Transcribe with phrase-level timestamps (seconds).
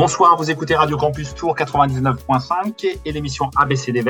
[0.00, 4.02] Bonsoir, vous écoutez Radio Campus Tour 99.5 et l'émission ABC des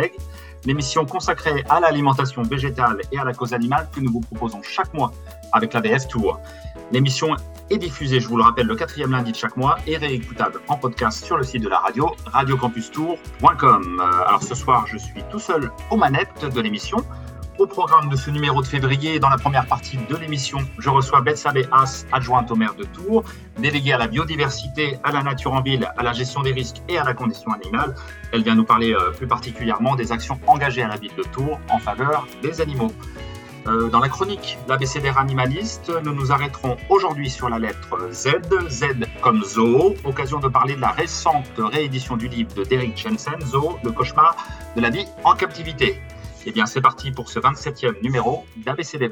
[0.64, 4.94] l'émission consacrée à l'alimentation végétale et à la cause animale que nous vous proposons chaque
[4.94, 5.10] mois
[5.50, 6.38] avec l'ABS Tour.
[6.92, 7.34] L'émission
[7.70, 10.76] est diffusée, je vous le rappelle, le quatrième lundi de chaque mois et réécoutable en
[10.76, 14.00] podcast sur le site de la radio, radiocampustour.com.
[14.28, 16.98] Alors ce soir, je suis tout seul aux manettes de l'émission.
[17.60, 21.20] Au programme de ce numéro de février, dans la première partie de l'émission, je reçois
[21.20, 23.22] Betsabé As, adjointe au maire de Tours,
[23.58, 26.96] déléguée à la biodiversité, à la nature en ville, à la gestion des risques et
[26.96, 27.94] à la condition animale.
[28.32, 31.60] Elle vient nous parler euh, plus particulièrement des actions engagées à la ville de Tours
[31.68, 32.92] en faveur des animaux.
[33.66, 38.38] Euh, dans la chronique l'ABCDR animaliste, nous nous arrêterons aujourd'hui sur la lettre Z,
[38.70, 38.84] Z
[39.20, 43.78] comme zoo, occasion de parler de la récente réédition du livre de Derek Jensen, Zoo,
[43.84, 44.34] le cauchemar
[44.76, 46.00] de la vie en captivité.
[46.46, 49.10] Eh bien, c'est parti pour ce 27e numéro d'ABC des.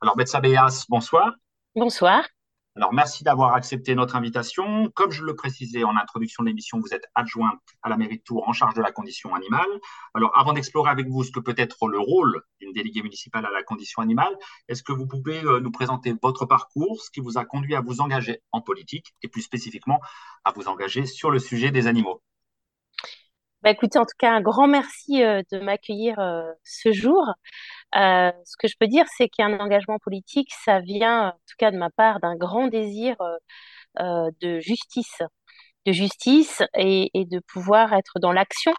[0.00, 1.34] Alors, Betsa Béas, bonsoir.
[1.76, 2.24] Bonsoir.
[2.74, 4.90] Alors, merci d'avoir accepté notre invitation.
[4.94, 8.22] Comme je le précisais en introduction de l'émission, vous êtes adjointe à la mairie de
[8.22, 9.68] Tours en charge de la condition animale.
[10.14, 13.50] Alors, avant d'explorer avec vous ce que peut être le rôle d'une déléguée municipale à
[13.50, 14.34] la condition animale,
[14.68, 17.82] est-ce que vous pouvez euh, nous présenter votre parcours, ce qui vous a conduit à
[17.82, 20.00] vous engager en politique et plus spécifiquement
[20.44, 22.22] à vous engager sur le sujet des animaux?
[23.62, 27.22] Bah, écoutez, en tout cas, un grand merci euh, de m'accueillir euh, ce jour.
[27.96, 31.70] Euh, ce que je peux dire, c'est qu'un engagement politique, ça vient, en tout cas
[31.70, 33.16] de ma part, d'un grand désir
[33.98, 35.18] de justice,
[35.86, 38.72] de justice et, de pouvoir être dans l'action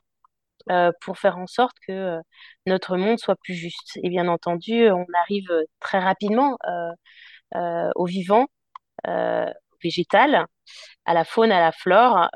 [1.02, 2.20] pour faire en sorte que
[2.66, 4.00] notre monde soit plus juste.
[4.04, 5.50] Et bien entendu, on arrive
[5.80, 6.58] très rapidement
[7.96, 8.48] au vivant,
[9.08, 9.46] au
[9.84, 10.46] végétal,
[11.06, 12.30] à la faune, à la flore,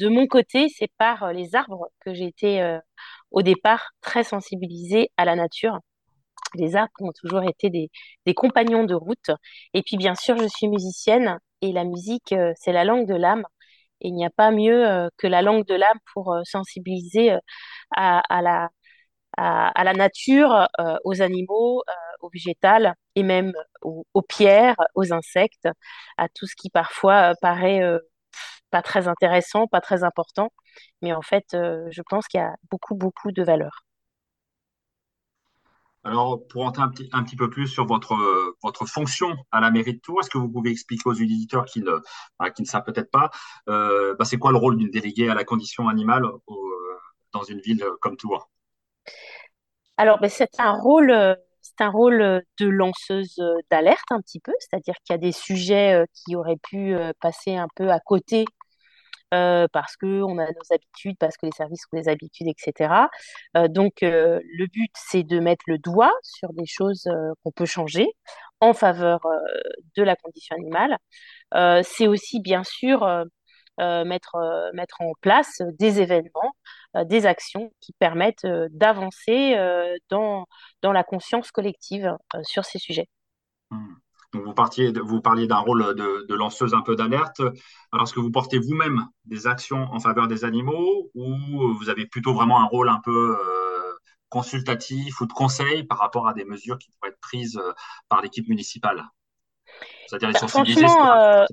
[0.00, 2.78] de mon côté, c'est par euh, les arbres que j'ai été euh,
[3.30, 5.78] au départ très sensibilisée à la nature.
[6.54, 7.90] Les arbres ont toujours été des,
[8.34, 9.30] compagnons de route.
[9.74, 13.14] Et puis, bien sûr, je suis musicienne et la musique, euh, c'est la langue de
[13.14, 13.44] l'âme.
[14.00, 17.36] Et il n'y a pas mieux que la langue de l'âme pour sensibiliser
[17.96, 20.68] à, la, nature,
[21.04, 21.82] aux animaux,
[22.20, 25.68] aux végétales et même aux, pierres, aux insectes,
[26.16, 27.82] à tout ce qui parfois paraît
[28.70, 30.52] pas très intéressant, pas très important,
[31.02, 33.84] mais en fait, euh, je pense qu'il y a beaucoup, beaucoup de valeur.
[36.02, 38.16] Alors, pour entrer un petit, peu plus sur votre,
[38.86, 41.92] fonction à la mairie de Tours, est-ce que vous pouvez expliquer aux éditeurs qui ne,
[42.54, 43.30] qui ne savent peut-être pas,
[43.68, 46.24] euh, bah, c'est quoi le rôle d'une déléguée à la condition animale
[47.32, 48.48] dans une ville comme Tours?
[49.98, 53.38] Alors, ben, c'est un rôle c'est un rôle de lanceuse
[53.70, 57.68] d'alerte un petit peu, c'est-à-dire qu'il y a des sujets qui auraient pu passer un
[57.76, 58.46] peu à côté
[59.32, 63.08] euh, parce qu'on a nos habitudes, parce que les services ont des habitudes, etc.
[63.56, 67.08] Euh, donc, euh, le but, c'est de mettre le doigt sur des choses
[67.44, 68.08] qu'on peut changer
[68.60, 69.20] en faveur
[69.96, 70.98] de la condition animale.
[71.84, 73.06] c'est aussi, bien sûr,
[73.78, 76.52] mettre, mettre en place des événements,
[77.04, 79.56] des actions qui permettent d'avancer
[80.10, 80.46] dans,
[80.82, 83.08] dans la conscience collective sur ces sujets.
[83.70, 83.94] Mmh.
[84.32, 87.40] Donc vous, partiez vous parliez d'un rôle de, lanceuse un peu d'alerte.
[87.92, 92.06] Alors, est-ce que vous portez vous-même des actions en faveur des animaux ou vous avez
[92.06, 93.92] plutôt vraiment un rôle un peu euh,
[94.28, 97.72] consultatif ou de conseil par rapport à des mesures qui pourraient être prises euh,
[98.08, 99.04] par l'équipe municipale?
[100.06, 101.44] C'est-à-dire bah, Franchement, euh,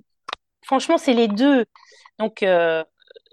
[0.63, 1.65] franchement c'est les deux.
[2.19, 2.45] Donc,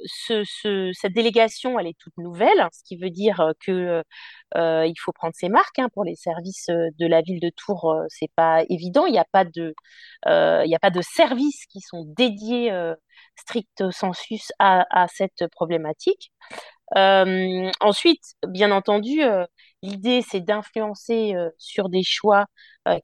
[0.06, 4.02] cette délégation, elle est toute nouvelle, ce qui veut dire que
[4.56, 7.50] euh, il faut prendre ses marques hein, pour les services euh, de la ville de
[7.50, 7.94] Tours.
[8.08, 9.06] c'est pas évident.
[9.06, 9.74] Il n'y a pas de,
[10.26, 12.72] il y a pas de services qui sont dédiés
[13.36, 16.32] strict sensus à, à cette problématique.
[16.94, 19.20] ensuite, bien entendu,
[19.82, 22.46] l'idée c'est d'influencer sur des choix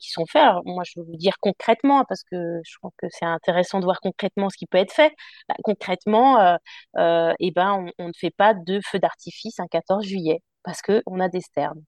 [0.00, 0.42] qui sont faits.
[0.42, 3.84] Alors, moi, je vais vous dire concrètement, parce que je crois que c'est intéressant de
[3.84, 5.14] voir concrètement ce qui peut être fait.
[5.48, 6.56] Bah, concrètement, euh,
[6.98, 11.20] euh, eh ben, on, ne fait pas de feu d'artifice un 14 juillet, parce qu'on
[11.20, 11.82] a des sternes.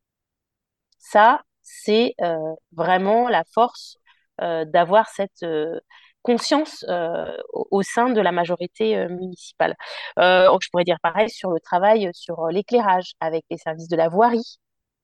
[0.99, 3.99] Ça, c'est euh, vraiment la force
[4.39, 5.47] d'avoir cette
[6.23, 6.85] conscience
[7.53, 9.77] au, sein de la majorité municipale.
[10.17, 14.59] je pourrais dire pareil sur le travail sur l'éclairage avec les services de la voirie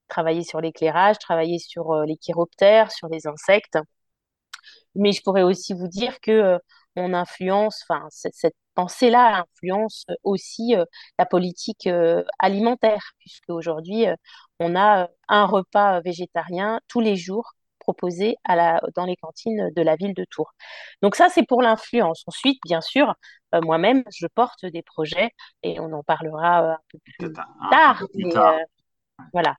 [0.08, 3.78] travailler sur l'éclairage, travailler sur euh, les chiroptères, sur les insectes.
[4.94, 6.58] Mais je pourrais aussi vous dire que euh,
[6.96, 10.84] on influence, enfin cette, pensée-là influence aussi euh,
[11.18, 11.88] la politique
[12.38, 14.06] alimentaire, puisque aujourd'hui
[14.60, 19.82] on a un repas végétarien tous les jours proposé à la, dans les cantines de
[19.82, 20.52] la ville de Tours.
[21.02, 22.22] Donc ça, c'est pour l'influence.
[22.26, 23.14] Ensuite, bien sûr,
[23.52, 25.30] moi-même, je porte des projets
[25.62, 28.02] et on en parlera un peu plus tard.
[29.32, 29.56] voilà.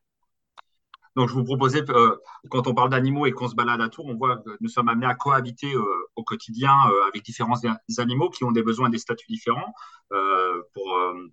[1.19, 2.15] Donc, je vous proposais, euh,
[2.49, 4.87] quand on parle d'animaux et qu'on se balade à Tours, on voit que nous sommes
[4.87, 7.59] amenés à cohabiter euh, au quotidien euh, avec différents
[7.97, 9.73] animaux qui ont des besoins, des statuts différents.
[10.73, 10.87] pour,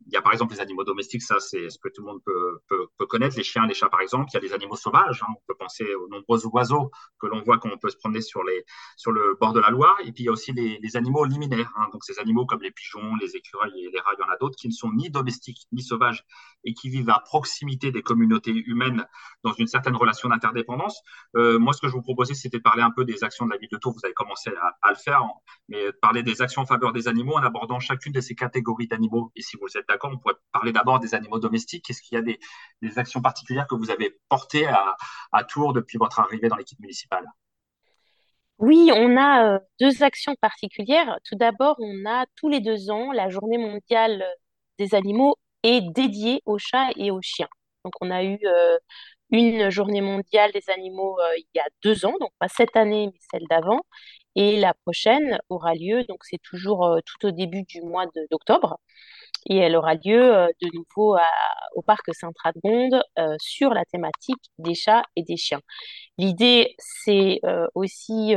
[0.07, 2.21] il y a par exemple les animaux domestiques, ça c'est ce que tout le monde
[2.25, 4.29] peut, peut, connaître, les chiens, les chats par exemple.
[4.33, 5.31] Il y a des animaux sauvages, hein.
[5.31, 6.91] on peut penser aux nombreux oiseaux
[7.21, 8.65] que l'on voit quand on peut se promener sur, les,
[8.97, 9.97] sur le bord de la Loire.
[10.05, 11.87] Et puis il y a aussi les, animaux liminaires, hein.
[11.93, 14.37] donc ces animaux comme les pigeons, les écureuils et les rats, il y en a
[14.37, 16.25] d'autres qui ne sont ni domestiques ni sauvages
[16.65, 19.07] et qui vivent à proximité des communautés humaines
[19.43, 21.01] dans une certaine relation d'interdépendance.
[21.37, 23.51] Euh, moi, ce que je vous proposais, c'était de parler un peu des actions de
[23.51, 23.93] la ville de Tours.
[23.93, 25.23] Vous avez commencé à, le faire,
[25.69, 28.87] mais de parler des actions en faveur des animaux en abordant chacune de ces catégories
[28.89, 29.33] d'animaux.
[29.37, 31.89] Et si vous êtes d'accord, on pourrait parler d'abord des animaux domestiques.
[31.91, 34.97] Est-ce qu'il y a des, actions particulières que vous avez portées à,
[35.33, 37.27] à Tours depuis votre arrivée dans l'équipe municipale?
[38.59, 41.19] Oui, on a euh, deux actions particulières.
[41.25, 44.25] Tout d'abord, on a tous les deux ans la journée mondiale
[44.79, 47.49] des animaux est dédiée aux chats et aux chiens.
[47.85, 48.79] Donc, on a eu euh,
[49.31, 53.09] une journée mondiale des animaux euh, il y a deux ans, donc pas cette année,
[53.13, 53.83] mais celle d'avant.
[54.37, 58.79] Et la prochaine aura lieu, donc c'est toujours euh, tout au début du mois d'octobre.
[59.49, 61.17] Et elle aura lieu euh, de nouveau
[61.75, 63.03] au parc Saint-Radegonde
[63.39, 65.61] sur la thématique des chats et des chiens.
[66.19, 67.41] L'idée, c'est
[67.75, 68.35] aussi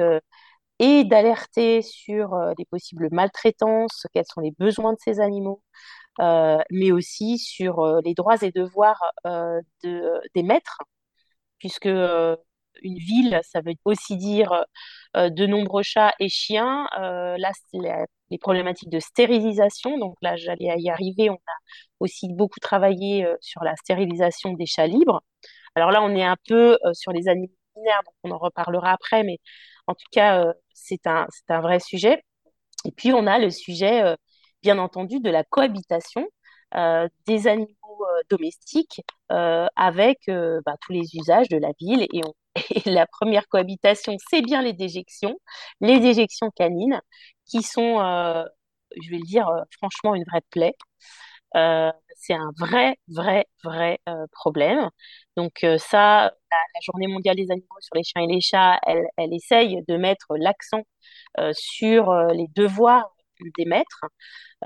[0.79, 5.61] et d'alerter sur les possibles maltraitances, quels sont les besoins de ces animaux,
[6.21, 10.79] euh, mais aussi sur euh, les droits et devoirs euh, de, des maîtres,
[11.59, 11.87] puisque
[12.81, 14.66] une ville, ça veut aussi dire
[15.16, 16.88] de nombreux chats et chiens.
[16.95, 17.51] là,
[18.31, 19.98] les problématiques de stérilisation.
[19.98, 21.30] Donc là, j'allais y arriver.
[21.30, 21.57] On a
[22.00, 25.21] aussi beaucoup travaillé sur la stérilisation des chats libres.
[25.75, 29.24] Alors là, on est un peu sur les animaux binaires, donc on en reparlera après,
[29.24, 29.39] mais
[29.88, 32.24] en tout cas, c'est un, un vrai sujet.
[32.86, 34.16] Et puis, on a le sujet
[34.62, 36.27] bien entendu de la cohabitation
[36.75, 37.68] euh, des animaux
[38.01, 39.01] euh, domestiques
[39.31, 42.04] euh, avec bah, tous les usages de la ville.
[42.13, 42.21] Et,
[42.85, 45.39] la première cohabitation, c'est bien les déjections,
[45.81, 47.01] les déjections canines,
[47.45, 47.97] qui sont,
[49.01, 49.47] je vais le dire
[49.77, 50.75] franchement, une vraie plaie.
[52.15, 53.99] c'est un vrai, vrai, vrai
[54.31, 54.89] problème.
[55.37, 59.33] Donc ça, la, Journée mondiale des animaux sur les chiens et les chats, elle, elle
[59.33, 60.83] essaye de mettre l'accent
[61.53, 63.11] sur les devoirs
[63.57, 64.05] des maîtres.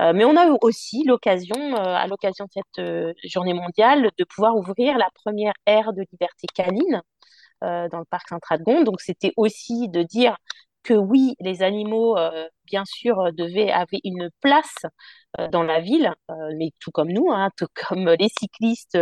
[0.00, 4.24] Euh, mais on a aussi l'occasion, euh, à l'occasion de cette euh, journée mondiale, de
[4.24, 7.02] pouvoir ouvrir la première ère de liberté canine
[7.90, 8.84] dans le parc Saint-Radegonde.
[8.84, 10.36] Donc c'était aussi de dire
[10.82, 12.16] que oui, les animaux,
[12.64, 14.74] bien sûr, devaient avoir une place
[15.50, 16.12] dans la ville,
[16.58, 18.98] mais tout comme nous, hein, tout comme les cyclistes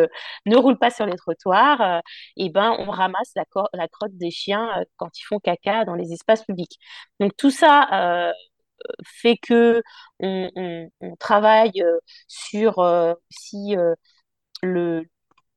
[0.47, 2.03] ne roulent pas sur les trottoirs,
[2.37, 3.45] et ben on ramasse la,
[3.89, 6.79] crotte des chiens quand ils font caca dans les espaces publics.
[7.19, 8.33] Donc tout ça
[9.05, 9.83] fait que
[10.21, 10.89] on,
[11.19, 11.99] travaille euh,
[12.29, 13.95] sur euh, si euh,
[14.63, 15.05] le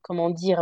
[0.01, 0.61] comment dire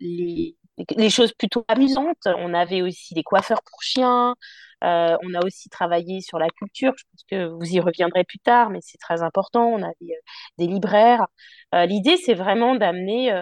[0.00, 0.57] les,
[0.96, 2.26] les choses plutôt amusantes.
[2.26, 4.34] On avait aussi des coiffeurs pour chiens.
[4.82, 6.92] on a aussi travaillé sur la culture.
[6.96, 9.66] Je pense que vous y reviendrez plus tard, mais c'est très important.
[9.66, 10.20] On avait
[10.58, 11.26] des libraires.
[11.72, 13.32] L'idée, c'est vraiment d'amener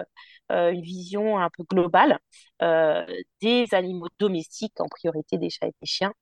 [0.49, 2.19] une vision un peu globale
[3.41, 6.13] des animaux domestiques, en priorité des chats et des chiens,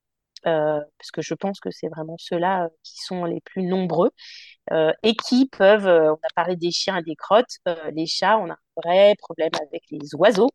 [0.48, 4.12] euh, parce que je pense que c'est vraiment ceux-là euh, qui sont les plus nombreux
[4.72, 7.58] euh, et qui peuvent, on a parlé des chiens et des crottes,
[7.94, 10.52] les chats, on a un vrai problème avec les oiseaux.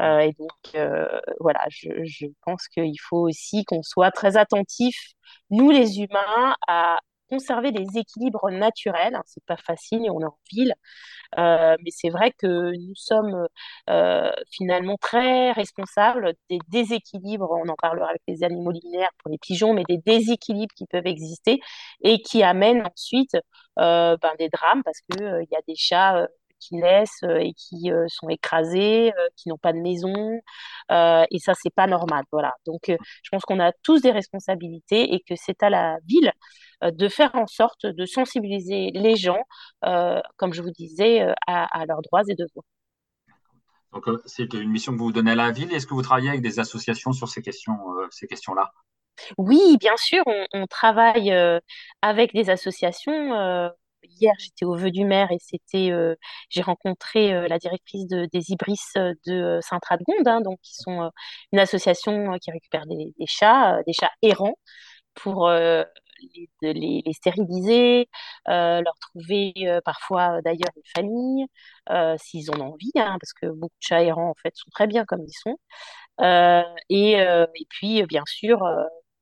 [0.00, 0.76] Et donc,
[1.40, 4.96] voilà, je, je pense qu'il faut aussi qu'on soit très attentif,
[5.50, 9.14] nous les humains, à conserver des équilibres naturels.
[9.14, 10.74] Hein, c'est pas facile on est en ville,
[11.38, 13.46] euh, mais c'est vrai que nous sommes
[13.90, 17.50] euh, finalement très responsables des déséquilibres.
[17.50, 21.06] On en parlera avec les animaux linéaires pour les pigeons, mais des déséquilibres qui peuvent
[21.06, 21.60] exister
[22.02, 23.36] et qui amènent ensuite
[23.78, 26.26] euh, ben, des drames parce que il y a des chats
[26.60, 30.40] qui naissent et qui sont écrasés, qui n'ont pas de maison.
[30.90, 32.24] et ça, c'est pas normal.
[32.32, 32.54] Voilà.
[32.66, 36.32] Donc, je pense qu'on a tous des responsabilités et que c'est à la ville
[36.82, 39.42] de faire en sorte de sensibiliser les gens,
[40.36, 42.64] comme je vous disais, à, leurs droits et devoirs.
[43.92, 45.72] Donc, c'est une mission que vous donnez à la ville.
[45.72, 47.78] Est-ce que vous travaillez avec des associations sur ces questions,
[48.10, 48.72] ces questions-là?
[49.36, 50.22] Oui, bien sûr,
[50.52, 51.34] on, travaille
[52.02, 53.70] avec des associations
[54.20, 56.14] hier, j'étais au vœu du maire et c'était, euh,
[56.50, 61.10] j'ai rencontré euh, la directrice des Ibris euh, de Saint-Radegonde, hein, donc qui sont
[61.52, 64.56] une association qui récupère des, chats, des chats errants
[65.14, 65.50] pour
[66.62, 68.08] les, stériliser,
[68.46, 69.52] leur trouver
[69.84, 71.46] parfois d'ailleurs une famille,
[72.18, 74.86] s'ils en ont envie, hein, parce que beaucoup de chats errants en fait sont très
[74.86, 75.58] bien comme ils sont.
[76.88, 78.60] Et, et, puis bien sûr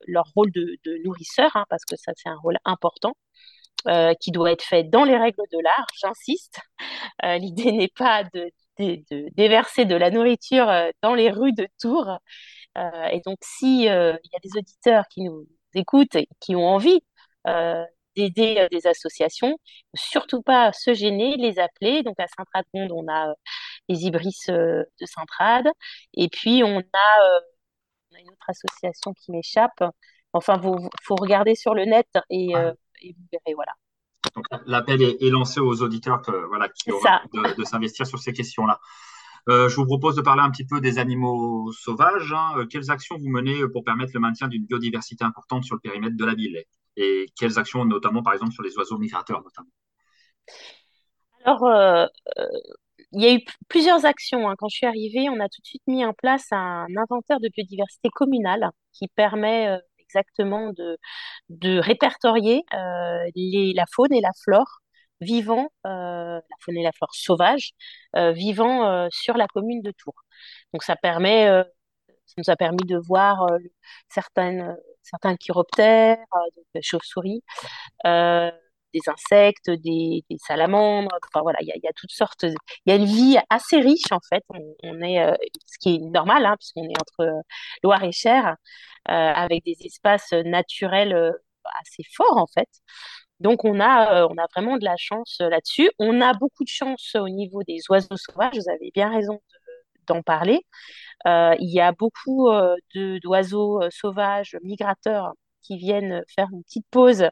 [0.06, 3.14] leur rôle de, nourrisseur, hein, parce que ça c'est un rôle important.
[3.88, 6.60] Euh, qui doit être fait dans les règles de l'art, j'insiste.
[7.24, 10.66] Euh, l'idée n'est pas de de, déverser de la nourriture
[11.02, 12.18] dans les rues de Tours.
[13.10, 17.00] et donc, s'il y a des auditeurs qui nous écoutent et qui ont envie
[18.16, 19.58] d'aider des associations,
[19.94, 22.02] surtout pas se gêner, les appeler.
[22.02, 23.34] Donc, à Saint-Raconde, on a
[23.88, 25.68] les Ibris de Saint-Rade.
[26.14, 27.40] Et puis, on a,
[28.12, 29.82] on a, une autre association qui m'échappe.
[30.34, 32.52] Enfin, il faut regarder sur le net et,
[33.02, 33.72] et vous verrez, voilà.
[34.34, 37.00] Donc l'appel est, lancé aux auditeurs voilà, qui ont
[37.32, 38.80] de, s'investir sur ces questions-là.
[39.48, 42.32] Euh, je vous propose de parler un petit peu des animaux sauvages.
[42.32, 42.58] Hein.
[42.58, 46.16] Euh, quelles actions vous menez pour permettre le maintien d'une biodiversité importante sur le périmètre
[46.16, 46.60] de la ville?
[46.96, 49.70] Et quelles actions, notamment par exemple sur les oiseaux migrateurs notamment?
[51.44, 52.06] Alors, euh,
[53.12, 54.48] il y a eu plusieurs actions.
[54.48, 54.54] Hein.
[54.58, 57.48] Quand je suis arrivée, on a tout de suite mis en place un inventaire de
[57.48, 60.98] biodiversité communale qui permet exactement de,
[61.50, 64.80] de répertorier euh, les, la faune et la flore
[65.20, 67.72] vivant, euh, la faune et la flore sauvage,
[68.16, 70.22] euh, vivant sur la commune de Tours.
[70.72, 71.46] Donc ça permet,
[72.26, 73.46] ça nous a permis de voir
[74.08, 76.18] certaines, certains chiroptères,
[76.82, 77.42] chauves-souris,
[78.98, 81.16] des insectes, des, salamandres.
[81.28, 82.44] Enfin voilà, il y, a toutes sortes.
[82.44, 84.44] Il y a une vie assez riche en fait.
[84.82, 85.36] On, est,
[85.66, 87.42] ce qui est normal hein, puisqu'on est entre
[87.82, 88.56] Loire et Cher.
[89.08, 91.30] Euh, avec des espaces naturels euh,
[91.80, 92.68] assez forts en fait.
[93.40, 95.90] Donc on a, euh, on a vraiment de la chance là-dessus.
[96.00, 99.40] On a beaucoup de chance au niveau des oiseaux sauvages, vous avez bien raison
[100.08, 100.60] d'en parler.
[101.26, 102.48] il y a beaucoup
[102.94, 107.28] d'oiseaux sauvages migrateurs qui viennent faire une petite pause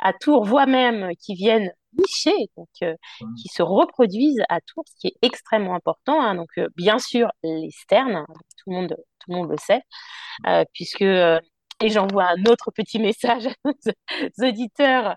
[0.00, 5.08] à Tours, voire même qui viennent nicher, donc qui se reproduisent à Tours, ce qui
[5.08, 6.22] est extrêmement important.
[6.22, 6.34] Hein.
[6.36, 8.24] donc bien sûr les sternes,
[8.58, 9.82] tout le monde tout le monde le sait,
[10.46, 11.40] euh, puisque euh,
[11.82, 13.72] et j'envoie un autre petit message aux
[14.44, 15.16] auditeurs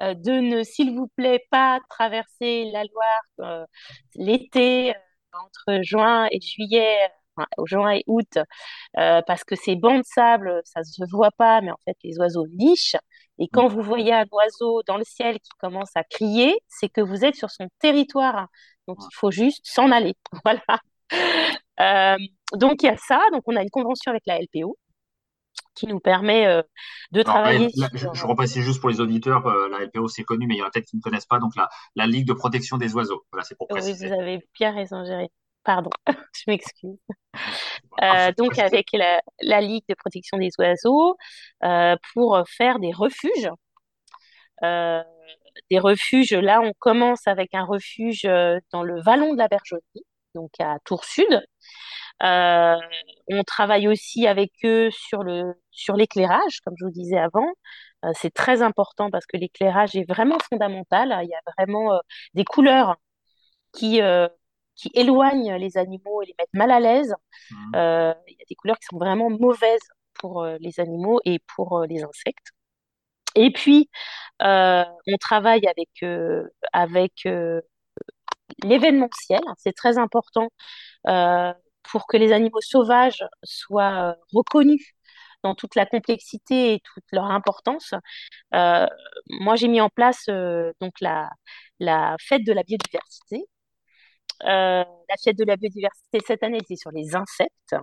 [0.00, 3.66] euh, de ne, s'il vous plaît, pas traverser la Loire
[4.14, 4.94] l'été
[5.32, 6.96] entre juin et juillet,
[7.36, 8.38] enfin, juin et août,
[8.94, 12.16] parce que ces bancs de sable, ça ne se voit pas, mais en fait, les
[12.18, 12.96] oiseaux nichent.
[13.38, 17.00] Et quand vous voyez un oiseau dans le ciel qui commence à crier, c'est que
[17.00, 18.46] vous êtes sur son territoire.
[18.86, 20.14] Donc, il faut juste s'en aller.
[20.44, 20.62] Voilà.
[21.80, 22.16] Euh,
[22.52, 24.78] donc il y a ça, donc on a une convention avec la LPO
[25.74, 26.62] qui nous permet euh,
[27.10, 27.68] de travailler.
[27.76, 30.62] je, je, reprécise juste pour les auditeurs, euh, la LPO c'est connu, mais il y
[30.62, 33.24] en a peut-être qui ne connaissent pas, donc la, la Ligue de protection des oiseaux.
[33.32, 34.06] Voilà, c'est pour préciser.
[34.06, 35.30] Oui, vous avez bien raison, Jérémy.
[35.64, 35.90] Pardon,
[36.34, 36.98] je m'excuse.
[38.36, 41.16] donc avec la, la, Ligue de protection des oiseaux
[42.12, 43.48] pour faire des refuges.
[44.62, 48.22] des refuges, là on commence avec un refuge
[48.72, 49.82] dans le vallon de la Bergerie,
[50.34, 51.42] donc à Tours Sud.
[52.22, 52.76] Euh,
[53.28, 57.48] on travaille aussi avec eux sur le sur l'éclairage, comme je vous disais avant.
[58.04, 61.18] Euh, c'est très important parce que l'éclairage est vraiment fondamental.
[61.22, 61.98] Il y a vraiment euh,
[62.34, 62.96] des couleurs
[63.72, 64.00] qui
[64.76, 67.14] qui éloignent les animaux et les mettent mal à l'aise.
[67.50, 67.70] Mmh.
[67.74, 72.02] il y a des couleurs qui sont vraiment mauvaises pour les animaux et pour les
[72.02, 72.52] insectes.
[73.34, 73.90] Et puis,
[74.40, 76.04] on travaille avec,
[76.72, 77.26] avec
[78.62, 79.40] l'événementiel.
[79.58, 80.48] C'est très important
[81.08, 81.52] euh,
[81.82, 84.94] pour que les animaux sauvages soient euh, reconnus
[85.42, 87.94] dans toute la complexité et toute leur importance.
[88.54, 88.86] Euh,
[89.28, 90.26] moi, j'ai mis en place
[90.80, 91.30] donc la,
[91.80, 93.44] la fête de la biodiversité.
[94.44, 97.76] La fête de la biodiversité cette année était sur les insectes,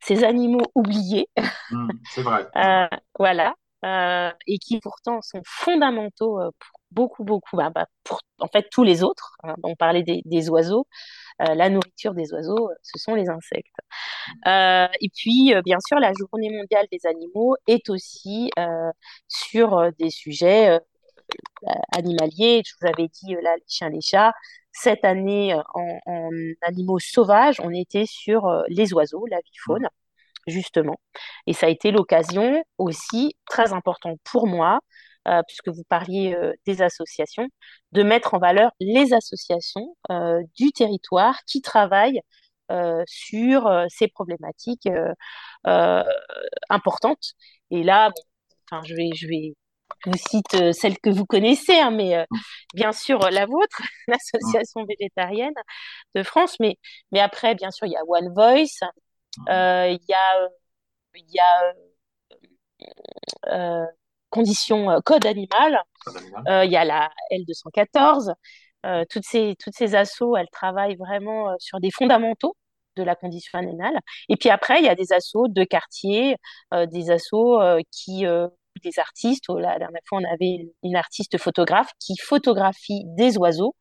[0.00, 1.28] ces animaux oubliés.
[1.70, 2.46] Mmh, c'est vrai.
[3.18, 3.54] voilà.
[4.46, 9.02] et qui pourtant sont fondamentaux pour beaucoup, beaucoup, bah, bah, pour en fait tous les
[9.02, 9.36] autres.
[9.42, 9.54] Hein.
[9.62, 10.86] on parlait des, oiseaux.
[11.42, 13.74] Euh, la nourriture des oiseaux, ce sont les insectes.
[14.46, 18.50] Euh, et puis, euh, bien sûr, la journée mondiale des animaux est aussi
[19.28, 20.78] sur des sujets
[21.96, 22.62] animaliers.
[22.64, 24.32] Je vous avais dit, là, les chiens, les chats.
[24.74, 26.30] Cette année, en, en
[26.62, 29.88] animaux sauvages, on était sur les oiseaux, la vie faune
[30.46, 30.96] justement.
[31.46, 34.80] Et ça a été l'occasion aussi, très important pour moi,
[35.28, 37.48] euh, puisque vous parliez euh, des associations,
[37.92, 42.20] de mettre en valeur les associations euh, du territoire qui travaillent
[43.06, 44.88] sur ces problématiques
[46.70, 47.34] importantes.
[47.70, 48.10] Et là,
[48.70, 49.54] enfin, je vais, je vais
[50.06, 52.26] vous cite celle que vous connaissez, hein, mais
[52.74, 55.54] bien sûr la vôtre, l'association végétarienne
[56.14, 56.78] de France, mais,
[57.12, 58.80] mais après, bien sûr, il y a One Voice,
[59.48, 60.48] il y a,
[61.14, 61.74] y a
[64.34, 65.80] conditions euh, code animal.
[66.48, 68.34] Euh, il y a la L214.
[68.84, 72.56] Euh, toutes ces, toutes ces assos, elles travaillent vraiment sur des fondamentaux
[72.96, 73.98] de la condition animale.
[74.28, 76.36] Et puis après, il y a des assos de quartier,
[76.72, 77.58] des assos
[77.90, 78.24] qui
[78.82, 79.44] des artistes.
[79.48, 83.74] La dernière fois, on avait une artiste photographe qui photographie des oiseaux.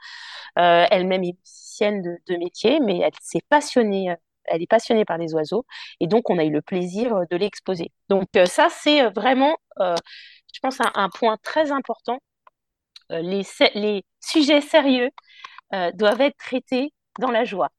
[0.56, 5.66] Elle-même est musicienne de, métier, mais elle s'est passionnée elle est passionnée par les oiseaux
[6.02, 7.92] et donc on a eu le plaisir de l'exposer.
[8.10, 12.20] Donc ça, c'est vraiment, je pense, un, point très important.
[13.10, 15.10] les sujets sérieux
[15.94, 17.70] doivent être traités dans la joie.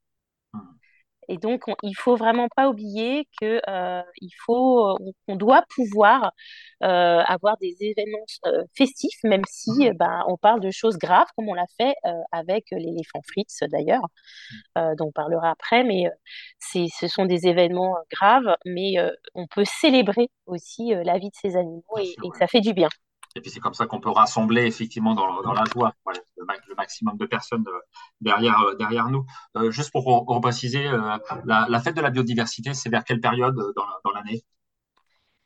[1.29, 6.33] Et donc, il il faut vraiment pas oublier que euh, il faut, on, doit pouvoir
[6.83, 9.93] euh, avoir des événements euh, festifs, même si mmh.
[9.93, 11.95] ben, on parle de choses graves, comme on l'a fait
[12.31, 14.05] avec l'éléphant Fritz d'ailleurs,
[14.75, 14.95] mmh.
[14.97, 15.83] dont on parlera après.
[15.85, 16.03] Mais
[16.59, 18.95] ce sont des événements graves, mais
[19.33, 22.89] on peut célébrer aussi la vie de ces animaux et ça fait du bien.
[23.35, 27.17] Et puis c'est comme ça qu'on peut rassembler effectivement dans, dans la joie le, maximum
[27.17, 27.79] de personnes euh,
[28.21, 29.25] derrière, euh, derrière nous.
[29.57, 33.85] Euh, juste pour repréciser, la, la, fête de la biodiversité, c'est vers quelle période dans,
[34.03, 34.43] dans l'année?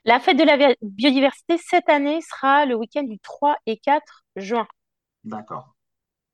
[0.06, 4.68] La fête de la biodiversité cette année sera le week-end du 3 et 4 juin.
[5.24, 5.76] D'accord.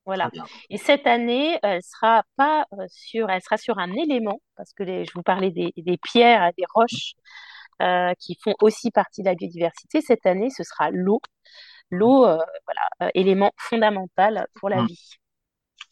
[0.05, 0.29] Voilà.
[0.69, 5.03] Et cette année, elle sera pas sur, elle sera sur un élément parce que les,
[5.03, 7.15] je vous parlais des, des pierres, des roches.
[7.81, 9.99] Euh, qui font aussi partie de la biodiversité.
[9.99, 11.19] Cette année, ce sera l'eau.
[11.91, 14.85] L'eau, euh, voilà, euh, élément fondamental pour la mmh.
[14.85, 15.09] vie.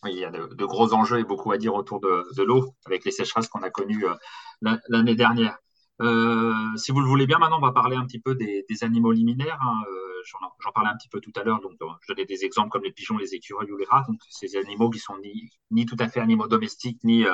[0.04, 3.04] Oui, il y a de, gros enjeux et beaucoup à dire autour de, l'eau avec
[3.04, 4.06] les sécheresses qu'on a connues
[4.62, 5.58] l'année dernière.
[6.78, 9.60] si vous le voulez bien, maintenant, on va parler un petit peu des, animaux liminaires.
[9.62, 9.82] Hein.
[10.60, 12.94] J'en parlais un petit peu tout à l'heure, donc je donnais des exemples comme les
[12.94, 14.04] pigeons, les écureuils ou les rats.
[14.08, 17.26] Donc, ces animaux qui sont ni, ni tout à fait animaux domestiques, ni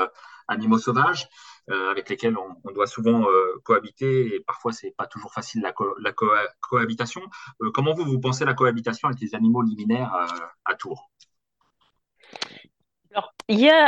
[0.48, 1.28] animaux sauvages,
[1.70, 6.14] avec lesquels on, doit souvent euh, cohabiter et parfois c'est pas toujours facile la,
[6.62, 7.22] cohabitation.
[7.62, 10.14] Euh, comment vous, vous pensez la cohabitation avec les animaux liminaires
[10.66, 11.12] à Tours?
[13.12, 13.34] Alors,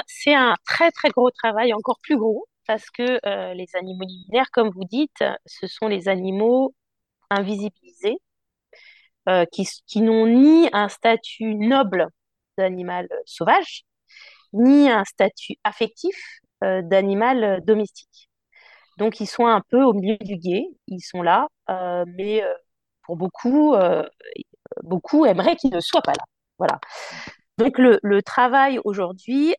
[0.08, 4.70] c'est un très très gros travail, encore plus gros, parce que les animaux liminaires, comme
[4.70, 6.74] vous dites, ce sont les animaux
[7.30, 8.18] invisibilisés,
[9.52, 12.08] qui, n'ont ni un statut noble
[12.58, 13.84] d'animal sauvage,
[14.54, 18.30] ni un statut affectif euh, d'animal euh, domestique.
[18.98, 22.44] Donc, ils sont un peu au milieu du guet, ils sont là, euh, mais
[23.04, 23.76] pour beaucoup,
[24.84, 26.24] beaucoup aimeraient qu'ils ne soient pas là.
[26.60, 26.80] Voilà.
[27.58, 29.56] Donc, le, travail aujourd'hui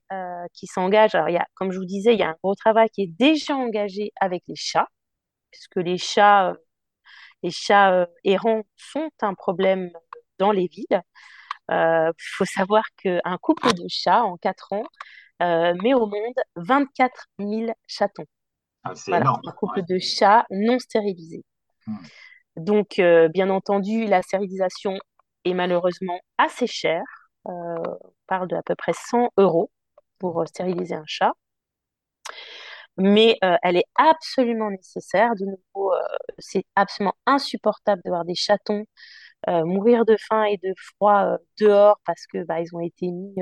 [0.55, 2.55] qui s'engage, alors il y a, comme je vous disais, il y a un gros
[2.55, 4.89] travail qui est déjà engagé avec les chats,
[5.51, 6.55] puisque les chats,
[7.43, 9.91] les chats errants sont un problème
[10.39, 11.03] dans les villes.
[11.71, 17.27] Il faut savoir qu'un couple de chats en 4 ans euh, met au monde 24
[17.39, 18.27] 000 chatons.
[18.85, 19.41] Ah, c'est énorme.
[19.47, 21.45] Un couple de chats non stérilisés.
[21.87, 21.97] Hmm.
[22.57, 24.99] Donc, euh, bien entendu, la stérilisation
[25.45, 27.05] est malheureusement assez chère.
[27.47, 29.71] Euh, on parle de à peu près 100 euros
[30.19, 31.33] pour stériliser un chat.
[32.99, 35.35] Mais elle est absolument nécessaire.
[35.37, 35.95] De nouveau,
[36.39, 38.85] c'est absolument insupportable de voir des chatons
[39.49, 43.35] mourir de faim et de froid dehors parce que bah, ils ont été mis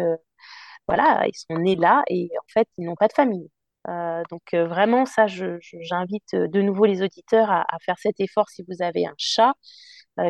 [0.90, 3.48] voilà, ils sont nés là et en fait, ils n'ont pas de famille.
[3.88, 8.48] Euh, donc euh, vraiment, ça, j'invite euh, de nouveau les auditeurs à, faire cet effort
[8.48, 9.55] si vous avez un chat,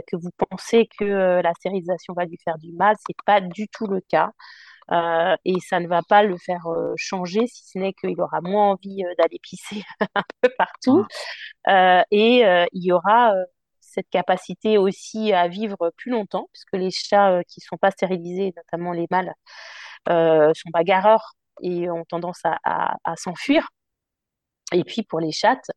[0.07, 3.87] que vous pensez que la stérilisation va lui faire du mal, c'est pas du tout
[3.89, 4.31] le cas.
[5.45, 6.65] et ça ne va pas le faire
[6.97, 9.83] changer, si ce n'est qu'il aura moins envie d'aller pisser
[10.15, 11.07] un peu partout.
[11.67, 13.35] et il y aura
[13.81, 18.53] cette capacité aussi à vivre plus longtemps, puisque les chats qui ne sont pas stérilisés,
[18.57, 19.35] notamment les mâles,
[20.09, 23.69] sont bagarreurs et ont tendance à, s'enfuir.
[24.73, 25.71] Et puis pour les chattes,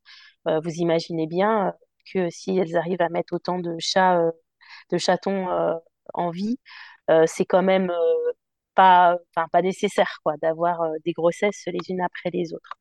[0.47, 1.73] euh, vous imaginez bien
[2.13, 4.31] que si elles arrivent à mettre autant de chats, euh,
[4.91, 5.47] de chatons
[6.13, 6.57] en vie,
[7.25, 7.91] c'est quand même
[8.75, 9.17] pas,
[9.51, 12.75] pas nécessaire quoi, d'avoir des grossesses les unes après les autres.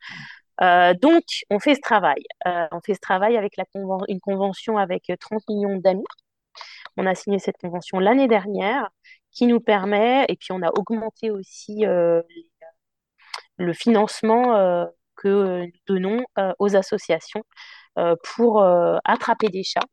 [1.00, 2.22] donc, on fait ce travail.
[2.44, 3.54] on fait ce travail avec
[4.08, 6.04] une convention avec 30 millions d'amis.
[6.96, 8.90] On a signé cette convention l'année dernière
[9.32, 12.22] qui nous permet, et puis on a augmenté aussi euh,
[13.56, 17.42] le financement euh, que nous donnons euh, aux associations
[18.34, 18.64] pour
[19.04, 19.84] attraper des chats,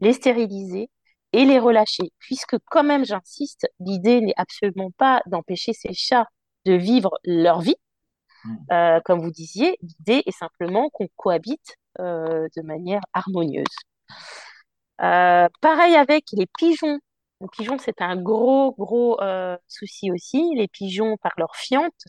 [0.00, 0.88] les stériliser
[1.34, 2.10] et les relâcher.
[2.18, 6.26] Puisque quand même, j'insiste, l'idée n'est absolument pas d'empêcher ces chats
[6.64, 7.76] de vivre leur vie,
[8.44, 9.00] mmh.
[9.04, 13.66] comme vous disiez, l'idée est simplement qu'on cohabite de manière harmonieuse.
[14.96, 17.00] pareil avec les pigeons
[17.42, 20.54] les pigeons, c'est un gros, gros euh, souci aussi.
[20.54, 22.04] Les pigeons, par leur fiente,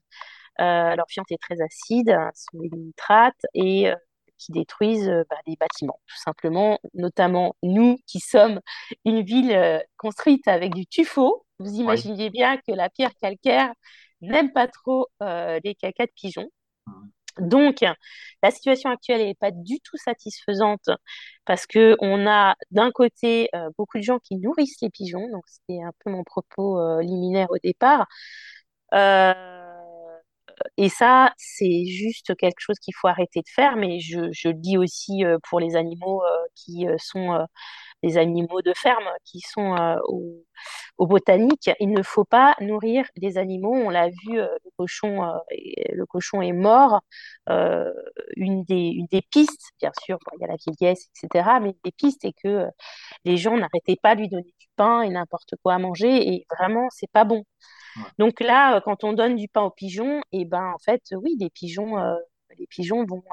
[0.61, 3.95] euh, leur fiente est très acide, hein, sont des nitrates et euh,
[4.37, 8.59] qui détruisent bah, les bâtiments, tout simplement, notamment nous qui sommes
[9.05, 11.45] une ville construite avec du tuffeau.
[11.59, 13.71] Vous imaginez bien que la pierre calcaire
[14.21, 16.49] n'aime pas trop les cacas de pigeons.
[16.87, 17.07] Mmh.
[17.39, 17.77] Donc,
[18.43, 20.89] la situation actuelle n'est pas du tout satisfaisante
[21.45, 25.43] parce que on a d'un côté euh, beaucoup de gens qui nourrissent les pigeons, donc
[25.47, 28.07] c'était un peu mon propos euh, liminaire au départ.
[28.93, 29.33] Euh,
[30.77, 34.53] et ça, c'est juste quelque chose qu'il faut arrêter de faire, mais je, je le
[34.55, 36.21] dis aussi pour les animaux
[36.55, 37.45] qui sont
[38.03, 40.45] les animaux de ferme qui sont euh, au,
[40.97, 41.71] au, botanique.
[41.79, 43.73] Il ne faut pas nourrir des animaux.
[43.73, 45.37] On l'a vu, euh, le, cochon, euh,
[45.93, 47.01] le cochon est mort.
[48.35, 51.91] une, des, une des pistes, bien sûr, il y a la vieillesse, etc., mais des
[51.91, 52.67] pistes est que
[53.25, 56.45] les gens n'arrêtaient pas de lui donner du pain et n'importe quoi à manger, et
[56.57, 57.43] vraiment, c'est pas bon.
[58.19, 61.35] Donc là, quand on donne du pain aux pigeons, et eh ben en fait, oui,
[61.39, 61.95] les pigeons,
[62.57, 63.23] les pigeons vont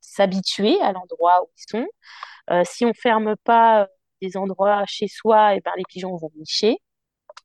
[0.00, 2.64] s'habituer à l'endroit où ils sont.
[2.64, 3.88] si on ferme pas
[4.22, 6.78] des endroits chez soi, et ben, les pigeons vont nicher.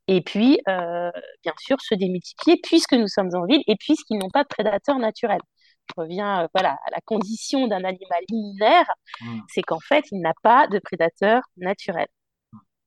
[0.08, 1.12] Et puis, euh,
[1.44, 5.00] bien sûr, se démultiplier puisque nous sommes en ville et puisqu'ils n'ont pas de prédateurs
[5.00, 5.42] naturels.
[5.90, 9.40] Je reviens euh, voilà, à la condition d'un animal linéaire, mmh.
[9.50, 12.08] c'est qu'en fait, il n'a pas de prédateur naturel.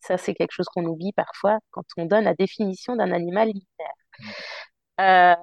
[0.00, 3.94] Ça, c'est quelque chose qu'on oublie parfois quand on donne la définition d'un animal linéaire.
[4.18, 4.30] Mmh.
[5.00, 5.34] Euh,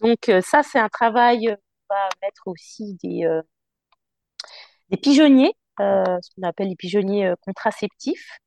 [0.00, 1.56] donc, ça, c'est un travail.
[1.90, 3.26] On va mettre aussi des,
[4.90, 8.38] des pigeonniers ce qu'on appelle les pigeonniers euh, contraceptifs,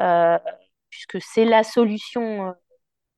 [0.00, 0.38] euh,
[0.90, 2.54] puisque c'est la solution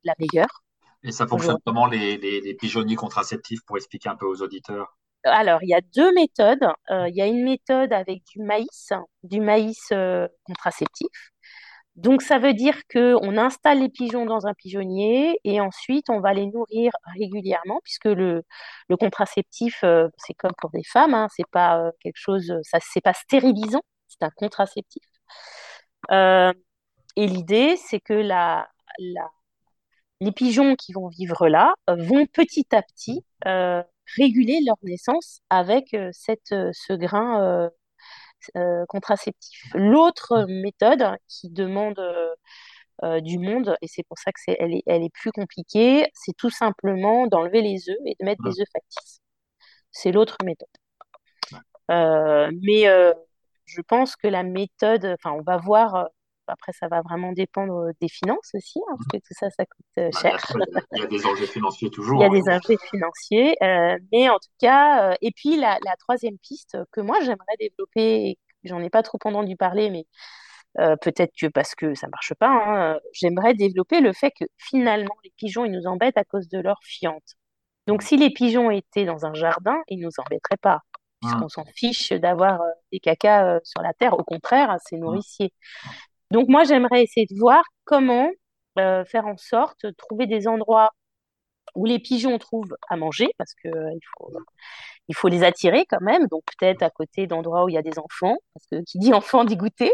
[0.04, 0.62] la meilleure.
[1.02, 4.96] Et ça fonctionne comment les, les, pigeonniers contraceptifs pour expliquer un peu aux auditeurs?
[5.24, 6.66] Alors, il y a deux méthodes.
[6.90, 9.92] il y a une méthode avec du maïs, du maïs
[10.44, 11.08] contraceptif.
[11.96, 16.34] Donc, ça veut dire qu'on installe les pigeons dans un pigeonnier et ensuite, on va
[16.34, 18.42] les nourrir régulièrement, puisque le,
[18.88, 22.78] le contraceptif, euh, c'est comme pour des femmes, hein, c'est pas euh, quelque chose, ça
[22.80, 25.02] c'est pas stérilisant, c'est un contraceptif.
[26.10, 26.52] Euh,
[27.16, 28.68] et l'idée, c'est que la,
[30.20, 33.24] les pigeons qui vont vivre là vont petit à petit
[34.16, 37.70] réguler leur naissance avec cette, ce grain
[38.56, 39.60] euh, contraceptif.
[39.74, 42.34] L'autre méthode qui demande euh,
[43.04, 46.08] euh, du monde, et c'est pour ça que c'est, elle, est, elle est plus compliquée,
[46.14, 49.20] c'est tout simplement d'enlever les œufs et de mettre des œufs factices.
[49.90, 50.68] C'est l'autre méthode.
[51.88, 52.84] mais
[53.66, 56.08] je pense que la méthode, enfin, on va voir
[56.46, 59.64] après, ça va vraiment dépendre euh, des finances aussi, hein, parce que tout ça, ça
[59.64, 60.38] coûte euh, bah, cher.
[60.92, 62.20] Il y a des enjeux financiers toujours.
[62.20, 62.30] Il y a hein.
[62.32, 63.56] des enjeux financiers.
[63.62, 68.80] Euh, mais en tout cas, et puis la, troisième piste que moi, j'aimerais développer, j'en
[68.80, 70.06] ai pas trop entendu parler, mais
[71.00, 75.32] peut-être que parce que ça marche pas, hein, j'aimerais développer le fait que finalement, les
[75.36, 77.34] pigeons, ils nous embêtent à cause de leur fiente.
[77.86, 80.80] Donc, si les pigeons étaient dans un jardin, ils nous embêteraient pas
[81.20, 82.60] puisqu'on s'en fiche d'avoir
[82.92, 84.12] des cacas sur la terre.
[84.12, 85.52] Au contraire, c'est nourricier.
[86.34, 88.28] Donc moi, j'aimerais essayer de voir comment
[88.80, 90.90] euh, faire en sorte de trouver des endroits
[91.76, 94.32] où les pigeons trouvent à manger, parce qu'il euh, faut,
[95.08, 97.82] il faut les attirer quand même, donc peut-être à côté d'endroits où il y a
[97.82, 99.92] des enfants, parce que qui dit enfant dit goûter.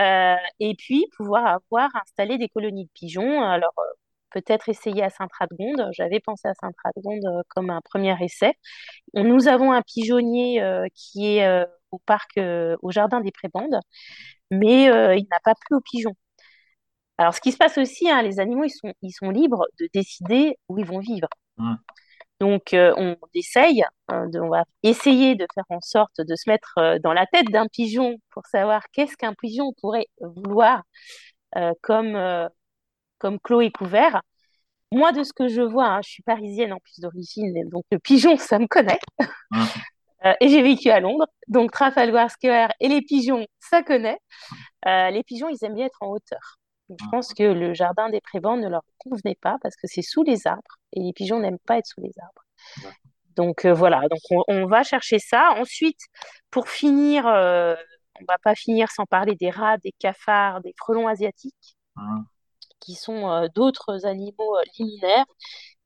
[0.00, 3.42] Euh, et puis pouvoir avoir installé des colonies de pigeons.
[3.42, 3.74] Alors
[4.30, 5.88] peut-être essayer à Saint-Radegonde.
[5.92, 8.54] J'avais pensé à Saint-Radegonde comme un premier essai.
[9.14, 10.62] Nous avons un pigeonnier
[10.94, 12.38] qui est au parc,
[12.82, 13.80] au jardin des Prébandes,
[14.50, 16.14] mais euh, il n'a pas plu aux pigeons.
[17.18, 19.88] Alors, ce qui se passe aussi, hein, les animaux, ils sont, ils sont libres de
[19.92, 21.28] décider où ils vont vivre.
[21.56, 21.74] Mmh.
[22.40, 26.48] Donc, euh, on essaye, hein, de, on va essayer de faire en sorte de se
[26.48, 30.82] mettre euh, dans la tête d'un pigeon pour savoir qu'est-ce qu'un pigeon pourrait vouloir
[31.80, 32.14] comme,
[33.18, 34.22] comme clos et couvert.
[34.92, 37.98] Moi, de ce que je vois, hein, je suis parisienne en plus d'origine, donc le
[37.98, 39.00] pigeon, ça me connaît.
[39.50, 39.62] Mmh.
[40.24, 44.18] Euh, et j'ai vécu à Londres, donc Trafalgar Square et les pigeons, ça connaît.
[44.86, 46.58] Euh, les pigeons, ils aiment bien être en hauteur.
[46.88, 50.02] Donc, je pense que le jardin des prébendes ne leur convenait pas parce que c'est
[50.02, 52.42] sous les arbres et les pigeons n'aiment pas être sous les arbres.
[53.36, 55.52] Donc euh, voilà, donc on, va chercher ça.
[55.56, 56.00] Ensuite,
[56.50, 61.76] pour finir, on va pas finir sans parler des rats, des cafards, des frelons asiatiques,
[62.80, 65.26] qui sont d'autres animaux liminaires,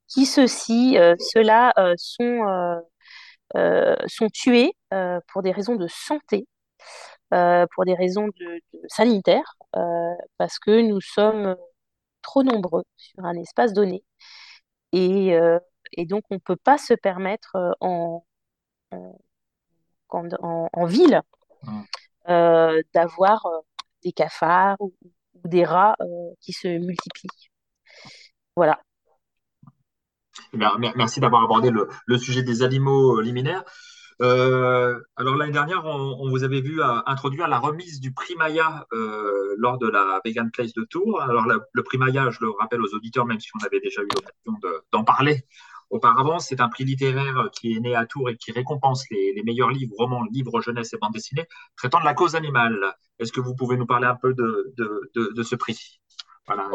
[0.08, 2.82] qui ceux-ci, ceux-là sont
[3.56, 6.46] euh, sont tués euh, pour des raisons de santé,
[7.34, 9.56] euh, pour des raisons de, sanitaires,
[10.38, 11.56] parce que nous sommes
[12.22, 14.04] trop nombreux sur un espace donné.
[14.92, 15.34] Et,
[15.92, 18.24] et donc, on ne peut pas se permettre en,
[18.90, 20.28] en,
[20.72, 21.22] en, ville
[21.62, 21.82] mmh.
[22.94, 23.46] d'avoir
[24.02, 24.92] des cafards ou,
[25.44, 25.96] des rats
[26.40, 27.50] qui se multiplient.
[28.56, 28.78] Voilà.
[30.54, 30.58] Eh
[30.96, 33.64] merci d'avoir abordé le, sujet des animaux euh, liminaires.
[34.20, 39.54] Euh, alors l'année dernière, on, vous avait vu introduire la remise du prix Maya euh,
[39.56, 41.20] lors de la Vegan Place de Tours.
[41.22, 44.08] Alors le prix Maya, je le rappelle aux auditeurs, même si on avait déjà eu
[44.14, 45.44] l'occasion d'en parler
[45.92, 46.40] auparavant.
[46.40, 49.94] C'est un prix littéraire qui est né à Tours et qui récompense les, meilleurs livres,
[49.96, 52.78] romans, livres jeunesse et bandes dessinées traitant de la cause animale.
[53.20, 56.00] Est-ce que vous pouvez nous parler un peu de, ce prix?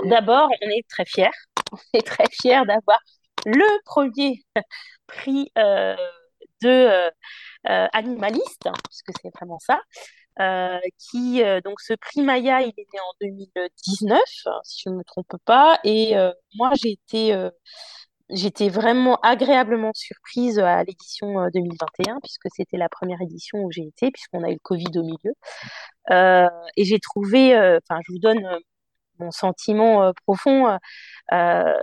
[0.05, 1.29] D'abord, on est très fiers.
[1.73, 2.97] On est très fiers d'avoir
[3.45, 4.41] le premier
[5.07, 5.95] prix euh,
[6.61, 7.09] de euh,
[7.69, 9.81] euh, animaliste, puisque c'est vraiment ça,
[10.97, 14.19] qui donc ce prix Maya, il est né en 2019,
[14.63, 16.13] si je ne me trompe pas, et
[16.55, 17.33] moi j'ai été
[18.29, 24.11] j'étais vraiment agréablement surprise à l'édition 2021, puisque c'était la première édition où j'ai été,
[24.11, 25.33] puisqu'on a eu le Covid au milieu.
[26.75, 28.59] et j'ai trouvé, enfin, je vous donne
[29.19, 30.77] mon sentiment euh, profond, euh,
[31.33, 31.73] euh,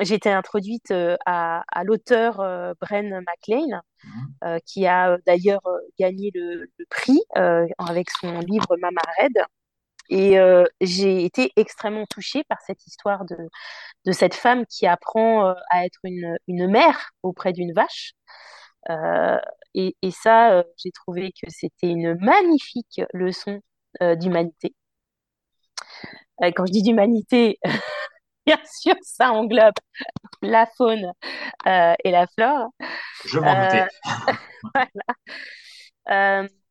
[0.00, 0.92] j'ai été introduite
[1.26, 2.36] à, l'auteur
[2.80, 4.56] Bren McLean, mmh.
[4.64, 5.62] qui a d'ailleurs
[5.98, 9.44] gagné le, prix avec son livre Mama Red.
[10.10, 10.36] Et
[10.80, 13.36] j'ai été extrêmement touchée par cette histoire de,
[14.06, 18.12] de cette femme qui apprend à être une, une mère auprès d'une vache.
[19.74, 23.60] et, et, ça, j'ai trouvé que c'était une magnifique leçon
[24.00, 24.74] d'humanité.
[26.42, 27.58] Euh, quand je dis d'humanité,
[28.46, 29.74] bien sûr, ça englobe
[30.42, 31.12] la faune
[31.66, 32.70] euh, et la flore.
[33.24, 33.86] Je m'en doutais.
[36.10, 36.48] Euh,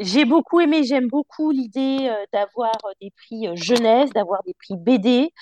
[0.00, 5.32] j'ai beaucoup aimé, j'aime beaucoup l'idée d'avoir des prix jeunesse, d'avoir des prix BD,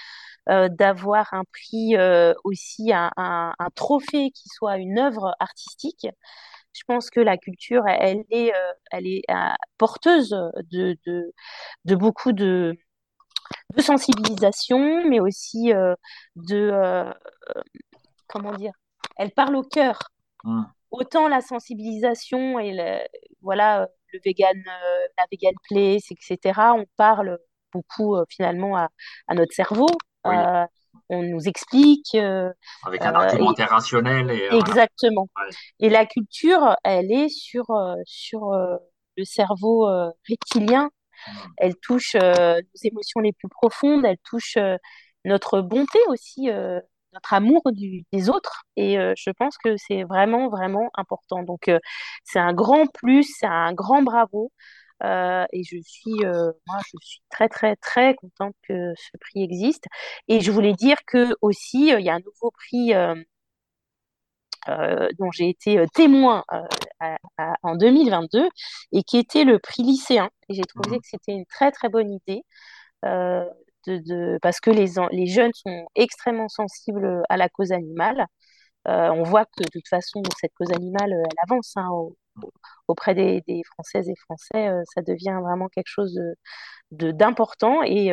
[0.46, 1.96] d'avoir un prix
[2.44, 6.06] aussi, un, un, trophée qui soit une œuvre artistique.
[6.72, 8.52] Je pense que la culture, elle est,
[8.90, 9.22] elle est
[9.78, 10.30] porteuse
[10.70, 11.32] de, de,
[11.84, 12.76] de beaucoup de,
[13.74, 15.94] de sensibilisation, mais aussi euh,
[16.36, 17.12] de euh,
[18.26, 18.72] comment dire,
[19.16, 19.98] elle parle au cœur.
[20.44, 20.62] Mmh.
[20.90, 23.00] Autant la sensibilisation et le,
[23.42, 26.60] voilà le vegan, euh, la vegan place, etc.
[26.76, 27.38] On parle
[27.72, 28.88] beaucoup finalement à,
[29.34, 29.88] notre cerveau.
[30.24, 32.14] on nous explique.
[32.14, 34.30] Avec un argumentaire rationnel.
[34.30, 35.28] Et, exactement.
[35.80, 37.66] Et la culture, elle est sur,
[38.04, 38.52] sur
[39.16, 39.86] le cerveau
[40.28, 40.90] reptilien
[41.56, 44.76] elle touche euh, nos émotions les plus profondes, elle touche euh,
[45.24, 46.80] notre bonté aussi, euh,
[47.18, 47.62] notre amour
[48.12, 48.64] des autres.
[48.76, 51.42] Et je pense que c'est vraiment, vraiment important.
[51.42, 51.70] Donc,
[52.24, 54.52] c'est un grand plus, c'est un grand bravo.
[55.04, 56.20] et je suis,
[56.66, 59.84] moi, je suis très, très, très contente que ce prix existe.
[60.28, 62.94] Et je voulais dire que aussi, il y a un nouveau prix
[64.68, 67.14] euh, dont j'ai été euh, témoin euh,
[67.62, 68.48] en 2022
[68.92, 70.28] et qui était le prix lycéen.
[70.48, 71.00] Et j'ai trouvé mhm.
[71.00, 72.42] que c'était une très très bonne idée.
[73.86, 78.26] De, parce que les, les jeunes sont extrêmement sensibles à la cause animale.
[78.84, 81.88] on voit que de toute façon, cette cause animale, elle avance hein,
[82.88, 84.70] auprès des, Françaises et Français.
[84.94, 86.20] ça devient vraiment quelque chose
[86.90, 87.80] d'important.
[87.82, 88.12] De, et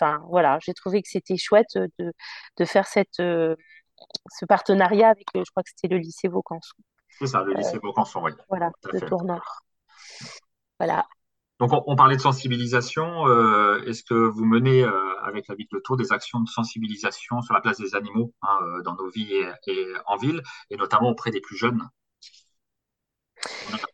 [0.00, 2.12] enfin, voilà, j'ai trouvé que c'était chouette de,
[2.58, 3.20] de, faire cette,
[4.30, 6.76] ce partenariat avec, euh, je crois que c'était le lycée Vaucanson.
[7.08, 8.32] C'est ça, le lycée Vaucanson, oui.
[8.48, 9.62] Voilà, le tourneur.
[10.78, 11.06] Voilà.
[11.62, 13.28] Donc, on, parlait de sensibilisation.
[13.28, 14.90] Euh, est-ce que vous menez, euh,
[15.22, 18.58] avec la ville de Tours, des actions de sensibilisation sur la place des animaux hein,
[18.84, 19.32] dans nos vies
[19.68, 21.88] et, en ville, et notamment auprès des plus jeunes?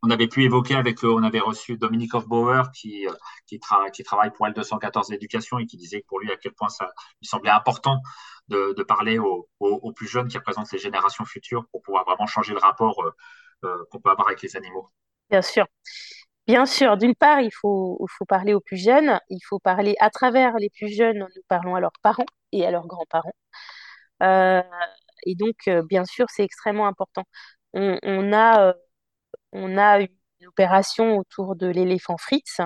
[0.03, 3.07] On avait pu évoquer avec on avait reçu Dominique Hofbauer qui,
[3.61, 6.87] travaille pour L214 l'éducation et qui disait pour lui à quel point ça
[7.21, 8.01] lui semblait important
[8.49, 12.61] de, parler aux, plus jeunes qui représentent les générations futures pour pouvoir vraiment changer le
[12.61, 13.11] rapport euh,
[13.67, 14.89] euh, qu'on peut avoir avec les animaux.
[15.29, 15.67] Bien sûr.
[16.49, 20.55] Bien sûr, d'une part, il faut, parler aux plus jeunes, il faut parler à travers
[20.57, 23.35] les plus jeunes, nous parlons à leurs parents et à leurs grands-parents.
[24.23, 24.63] Euh,
[25.27, 27.25] et donc, bien sûr, c'est extrêmement important.
[27.75, 28.75] On, a,
[29.53, 30.09] on a une
[30.49, 32.61] opération autour de l'éléphant Fritz,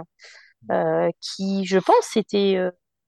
[1.20, 2.58] qui, je pense, était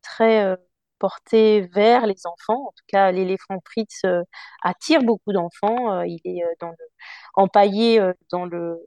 [0.03, 0.57] très
[1.05, 2.69] porté vers les enfants.
[2.69, 4.23] En tout cas, l'éléphant Fritz euh,
[4.63, 5.93] attire beaucoup d'enfants.
[5.93, 6.73] Euh, il est euh,
[7.35, 8.79] empaillé dans le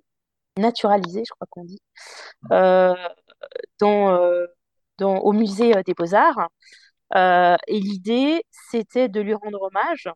[0.57, 1.81] naturalisé, je crois qu'on dit,
[3.79, 4.45] dans,
[4.97, 6.49] dans, au musée des beaux-arts.
[7.15, 10.09] et l'idée, c'était de lui rendre hommage,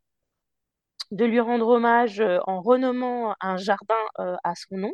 [1.12, 4.92] de lui rendre hommage en renommant un jardin à son nom,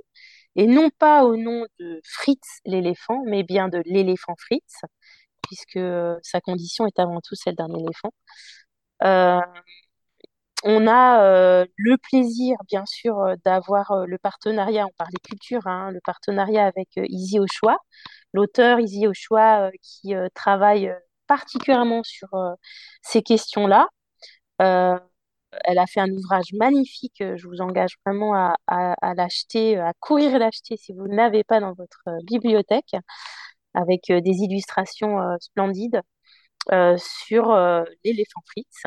[0.56, 4.82] et non pas au nom de Fritz l'éléphant, mais bien de l'éléphant Fritz,
[5.44, 5.80] puisque
[6.24, 8.12] sa condition est avant tout celle d'un éléphant.
[9.04, 9.40] Euh,
[10.63, 15.91] on a euh, le plaisir, bien sûr, euh, d'avoir le partenariat, on parlait culture, hein,
[15.91, 17.78] le partenariat avec Izzy Ochoa,
[18.34, 20.93] l'auteur Izzy Ochoa qui travaille
[21.28, 22.30] particulièrement sur
[23.02, 23.88] ces questions-là.
[24.60, 28.34] elle a fait un ouvrage magnifique, je vous engage vraiment
[28.67, 32.96] à, l'acheter, à courir l'acheter si vous ne l'avez pas dans votre bibliothèque
[33.78, 36.02] avec euh, des illustrations euh, splendides
[36.74, 37.56] euh, sur
[38.04, 38.84] l'éléphant Fritz.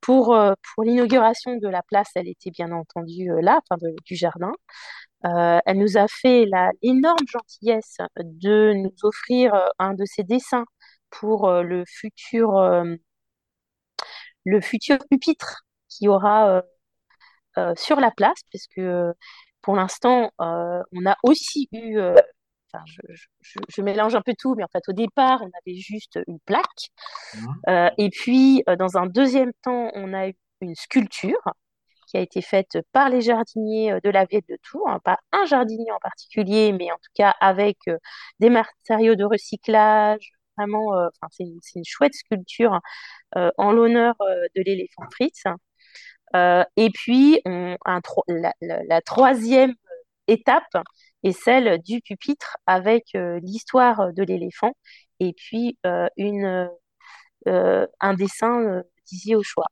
[0.00, 0.36] Pour
[0.74, 4.52] pour l'inauguration de la place, elle était bien entendu là, enfin du jardin.
[5.24, 6.46] elle nous a fait
[6.82, 10.64] l'énorme gentillesse de nous offrir un de ses dessins
[11.10, 12.52] pour le futur
[14.44, 16.62] le futur pupitre qui aura
[17.76, 19.12] sur la place, parce que
[19.62, 21.98] pour l'instant, on a aussi eu
[23.68, 26.90] je, mélange un peu tout, mais en fait, au départ, on avait juste une plaque.
[27.34, 27.46] Mmh.
[27.68, 31.42] Euh, et puis, euh, dans un deuxième temps, on a eu une sculpture
[32.06, 35.18] qui a été faite par les jardiniers euh, de la ville de Tours, hein, pas
[35.32, 37.78] un jardinier en particulier, mais en tout cas avec
[38.40, 40.32] des matériaux de recyclage.
[40.56, 40.90] Vraiment,
[41.30, 42.80] c'est une, chouette sculpture
[43.36, 45.44] en l'honneur de l'éléphant Fritz.
[46.34, 47.76] et puis, on,
[48.26, 49.72] la, troisième
[50.26, 50.64] étape,
[51.22, 54.72] et celle du pupitre avec euh, l'histoire de l'éléphant
[55.20, 56.70] et puis euh, une,
[57.48, 59.66] euh, un dessin d'Izzy au choix.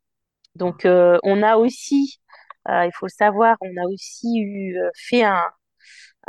[0.55, 2.21] Donc on a aussi,
[2.69, 5.45] il faut le savoir, on a aussi eu, fait un,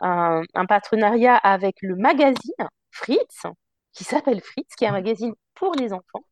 [0.01, 3.43] un, un, partenariat avec le magazine Fritz,
[3.93, 6.25] qui s'appelle Fritz, qui est un magazine pour les enfants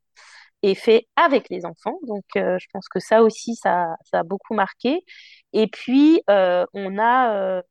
[0.64, 1.98] et fait avec les enfants.
[2.04, 5.06] Donc, je pense que ça aussi, ça, ça, a beaucoup marqué.
[5.54, 7.64] Et puis, on a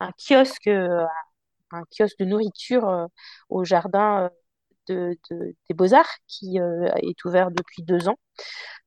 [0.00, 1.06] un kiosque, euh,
[1.72, 3.06] un kiosque de nourriture euh,
[3.48, 4.30] au jardin
[4.90, 8.18] euh, de, des Beaux-Arts qui est ouvert depuis deux ans.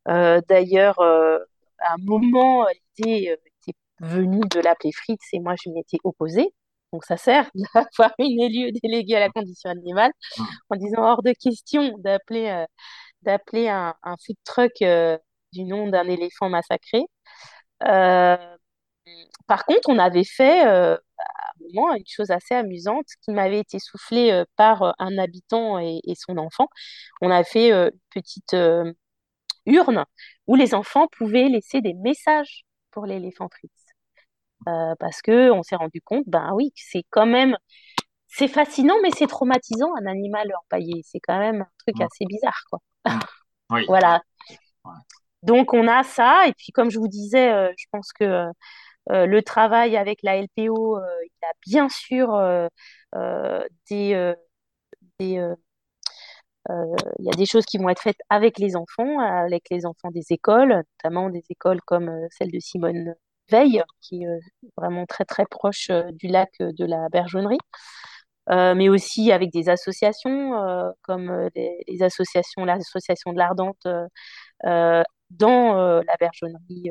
[0.06, 2.66] D'ailleurs, à un moment,
[2.98, 6.54] l'idée était venue de l'appeler Fritz et moi, je m'y étais opposée.
[6.94, 10.12] Donc ça sert d'avoir une élue déléguée à la condition animale
[10.70, 12.66] en disant hors de question d'appeler
[13.24, 13.94] d'appeler un,
[14.26, 14.72] food truck
[15.54, 17.04] du nom d'un éléphant massacré.
[19.48, 23.60] Par contre, on avait fait euh, à un moment une chose assez amusante qui m'avait
[23.60, 26.68] été soufflée euh, par euh, un habitant et, son enfant.
[27.22, 28.56] On a fait une petite
[29.66, 30.06] urne
[30.48, 33.72] où les enfants pouvaient laisser des messages pour l'éléphant Fritz.
[35.00, 37.58] parce que on s'est rendu compte, ben oui, c'est quand même,
[38.28, 41.02] c'est fascinant, mais c'est traumatisant un animal empaillé.
[41.04, 42.80] C'est quand même un truc assez bizarre, quoi.
[43.88, 44.22] voilà.
[45.42, 48.52] Donc on a ça, et puis comme je vous disais, je pense que
[49.12, 52.68] euh, le travail avec la LPO, euh, il y a bien sûr euh,
[53.90, 54.36] des,
[57.46, 61.44] choses qui vont être faites avec les enfants, avec les enfants des écoles, notamment des
[61.50, 63.16] écoles comme celle de Simone
[63.50, 64.28] Veil, qui est
[64.78, 67.58] vraiment très très proche du lac de la Bergeonnerie.
[68.50, 70.52] mais aussi avec des associations
[71.04, 71.50] comme
[71.88, 73.88] l'association de l'Ardente
[75.32, 76.90] dans la Bergeonnerie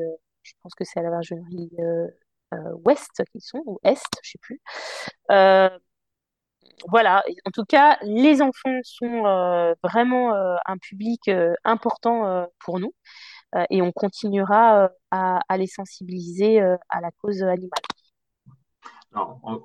[0.49, 2.07] je pense que c'est à la Virginie euh,
[2.53, 4.61] euh, ouest qu'ils sont, ou est, je ne sais plus.
[5.31, 5.69] Euh,
[6.87, 10.33] voilà, en tout cas, les enfants sont vraiment
[10.65, 11.29] un public
[11.65, 12.93] important pour nous
[13.69, 17.81] et on continuera à, les sensibiliser à la cause animale.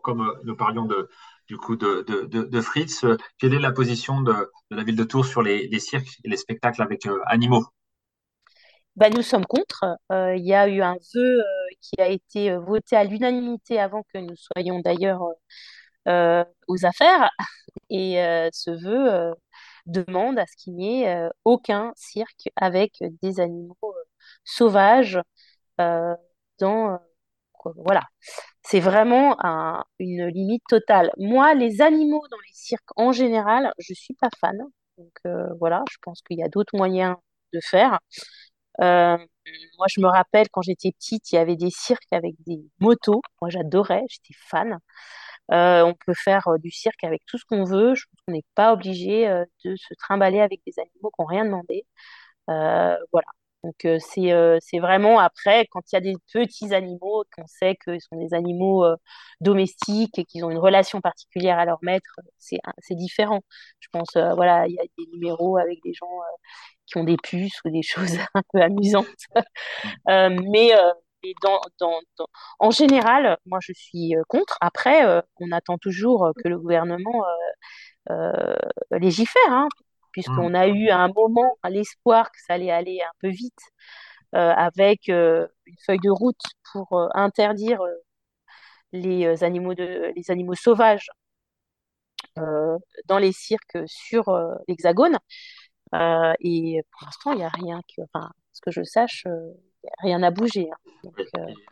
[0.02, 1.08] Comme nous parlions de,
[1.46, 3.04] du coup de, de, Fritz,
[3.38, 6.82] quelle est la position de, la ville de Tours sur les cirques et les spectacles
[6.82, 7.64] avec animaux?
[8.96, 9.84] Bah, nous sommes contre.
[10.12, 11.44] Euh, il y a eu un vœu euh,
[11.80, 15.22] qui a été euh, voté à l'unanimité avant que nous soyons d'ailleurs
[16.68, 17.30] aux affaires.
[17.90, 18.16] Et
[18.52, 19.34] ce vœu
[19.86, 23.94] demande à ce qu'il n'y ait aucun cirque avec des animaux
[24.44, 25.20] sauvages
[25.78, 26.98] dans...
[27.76, 28.02] voilà.
[28.62, 29.36] C'est vraiment
[29.98, 31.10] une limite totale.
[31.18, 34.58] Moi, les animaux dans les cirques en général, je ne suis pas fan.
[34.98, 35.20] Donc
[35.60, 37.16] voilà, je pense qu'il y a d'autres moyens
[37.52, 37.98] de faire.
[38.80, 39.18] Euh,
[39.78, 43.20] moi, je me rappelle quand j'étais petite, il y avait des cirques avec des motos.
[43.40, 44.78] Moi, j'adorais, j'étais fan.
[45.52, 47.94] Euh, on peut faire euh, du cirque avec tout ce qu'on veut.
[47.94, 49.26] Je pense qu'on n'est pas obligé
[49.64, 51.86] de se trimballer avec des animaux qui n'ont rien demandé.
[52.48, 53.26] voilà.
[53.64, 58.16] Donc, c'est vraiment après, quand il y a des petits animaux, qu'on sait qu'ils sont
[58.16, 58.84] des animaux
[59.40, 62.60] domestiques et qu'ils ont une relation particulière à leur maître, c'est
[62.94, 63.40] différent.
[63.80, 66.08] Je pense, voilà, il y a des numéros avec des gens
[66.86, 69.06] qui ont des puces ou des choses un peu amusantes.
[70.08, 70.92] Euh, mais euh,
[71.42, 72.00] dans, dans,
[72.58, 74.56] en général, moi, je suis euh, contre.
[74.60, 75.02] Après,
[75.40, 77.24] on attend toujours que le gouvernement
[78.90, 79.68] légifère, hein,
[80.12, 80.54] puisqu'on mmh.
[80.54, 83.60] a eu à un moment l'espoir que ça allait aller un peu vite
[84.32, 85.48] avec une
[85.86, 87.80] feuille de route pour interdire
[88.92, 91.08] les animaux, de, les animaux sauvages
[92.36, 94.24] dans les cirques sur
[94.68, 95.18] l'Hexagone.
[95.94, 99.52] Euh, et pour l'instant, il n'y a rien que, enfin, ce que je sache, euh,
[100.02, 100.68] rien n'a bougé.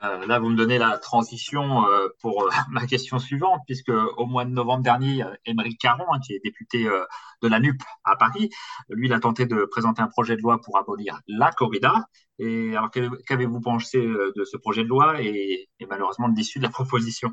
[0.03, 0.21] Hein.
[0.27, 1.85] là, vous me donnez la transition
[2.21, 6.41] pour ma question suivante, puisque au mois de novembre dernier, Émeric Caron, hein, qui est
[6.45, 8.51] député de la NUP à Paris,
[8.91, 12.05] lui, il a tenté de présenter un projet de loi pour abolir la corrida.
[12.39, 12.91] Et alors,
[13.27, 17.31] qu'avez-vous pensé de ce projet de loi et, malheureusement de l'issue de la proposition?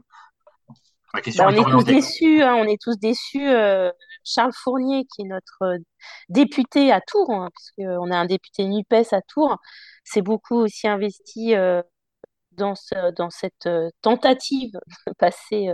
[1.12, 3.50] Bah, on, est tous déçus, hein, on est tous déçus.
[4.30, 5.78] Charles Fournier, qui est notre euh,
[6.30, 9.58] député à Tours, hein, puisqu'on a un député NUPES à Tours,
[10.04, 11.82] s'est beaucoup aussi investi euh,
[12.52, 14.74] dans, cette euh, tentative
[15.08, 15.70] de passer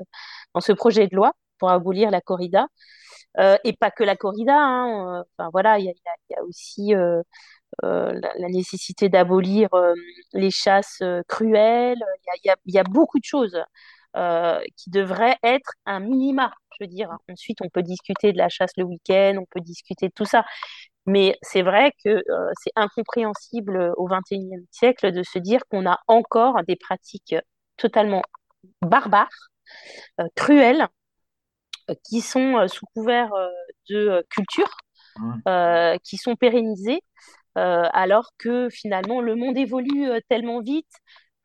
[0.53, 2.67] dans ce projet de loi pour abolir la corrida.
[3.63, 4.55] et pas que la corrida.
[4.57, 6.93] Hein, enfin, voilà, il y, a aussi
[7.83, 9.69] la, nécessité d'abolir
[10.33, 12.03] les chasses cruelles.
[12.43, 13.57] Il y, a beaucoup de choses.
[14.15, 16.53] Euh, qui devrait être un minima.
[16.71, 20.07] Je veux dire, ensuite, on peut discuter de la chasse le week-end, on peut discuter
[20.07, 20.45] de tout ça.
[21.05, 25.99] Mais c'est vrai que euh, c'est incompréhensible au XXIe siècle de se dire qu'on a
[26.07, 27.35] encore des pratiques
[27.75, 28.21] totalement
[28.81, 29.49] barbares,
[30.21, 30.87] euh, cruelles,
[32.05, 33.29] qui sont sous couvert
[33.89, 34.77] de culture,
[35.17, 35.97] mmh.
[36.03, 37.01] qui sont pérennisées,
[37.53, 40.89] alors que finalement le monde évolue tellement vite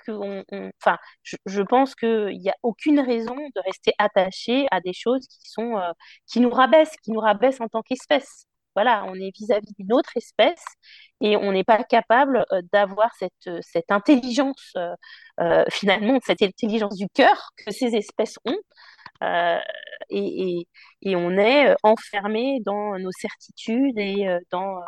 [0.08, 0.98] enfin,
[1.46, 5.76] je, pense qu'il n'y a aucune raison de rester attaché à des choses qui sont,
[5.78, 5.92] euh,
[6.26, 8.46] qui nous rabaissent, qui nous rabaissent en tant qu'espèce.
[8.76, 10.62] Voilà, on est vis-à-vis d'une autre espèce
[11.20, 14.74] et on n'est pas capable euh, d'avoir cette, cette intelligence,
[15.40, 18.56] euh, finalement, cette intelligence du cœur que ces espèces ont.
[20.10, 20.66] Et,
[21.02, 24.80] et, on est enfermé dans nos certitudes et dans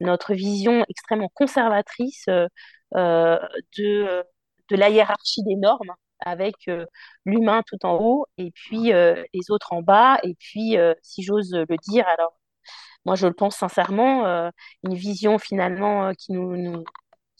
[0.00, 4.24] notre vision extrêmement conservatrice de
[4.70, 6.84] de la hiérarchie des normes avec euh,
[7.24, 10.18] l'humain tout en haut et puis euh, les autres en bas.
[10.22, 12.34] Et puis, euh, si j'ose le dire, alors
[13.04, 14.50] moi je le pense sincèrement,
[14.84, 16.84] une vision finalement qui nous,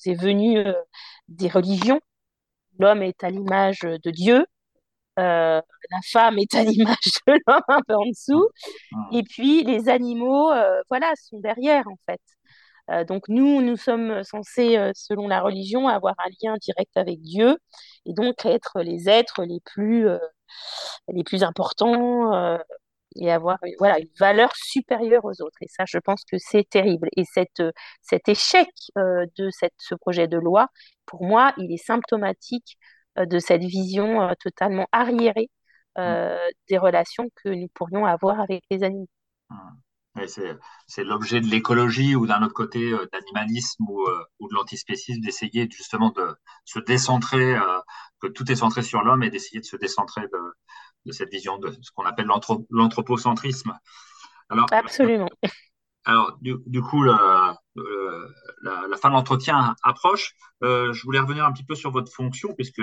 [0.07, 0.64] est venue
[1.29, 2.01] des religions.
[2.79, 4.47] L'homme est à l'image de Dieu,
[5.16, 5.62] la
[6.11, 8.49] femme est à l'image de l'homme un peu en dessous,
[9.12, 10.51] et puis les animaux,
[10.89, 12.20] voilà, sont derrière en fait.
[12.91, 17.20] Euh, donc nous, nous sommes censés, euh, selon la religion, avoir un lien direct avec
[17.20, 17.59] Dieu
[18.07, 20.18] et donc être les êtres les plus, euh,
[21.09, 22.59] les plus importants
[23.16, 25.59] et avoir voilà, une valeur supérieure aux autres.
[25.62, 27.09] Et ça, je pense que c'est terrible.
[27.16, 27.62] Et cette,
[28.03, 30.68] cet échec de cette, ce projet de loi,
[31.07, 32.78] pour moi, il est symptomatique
[33.16, 35.51] de cette vision totalement arriérée
[35.97, 36.36] mmh.
[36.68, 39.09] des relations que nous pourrions avoir avec les animaux.
[40.27, 45.69] C'est l'objet de l'écologie ou d'un autre côté euh, d'animalisme euh, ou, de l'antispécisme d'essayer
[45.71, 47.79] justement de se décentrer, euh,
[48.21, 51.71] que tout est centré sur l'homme et d'essayer de se décentrer de, cette vision de
[51.81, 52.29] ce qu'on appelle
[52.71, 53.73] l'anthropocentrisme.
[54.71, 55.31] Absolument.
[56.05, 57.59] Alors, du, coup, la,
[59.01, 60.35] fin de l'entretien approche.
[60.62, 62.83] Je voulais revenir un petit peu sur votre fonction, puisque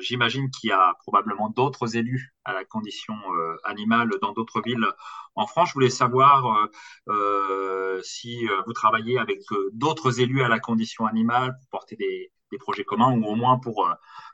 [0.00, 4.86] j'imagine qu'il y a probablement d'autres élus à la condition euh, animale dans d'autres villes
[5.34, 5.68] en France.
[5.68, 6.68] Je voulais savoir
[7.08, 9.40] euh, si vous travaillez avec
[9.72, 13.86] d'autres élus à la condition animale pour porter des, projets communs ou au moins pour,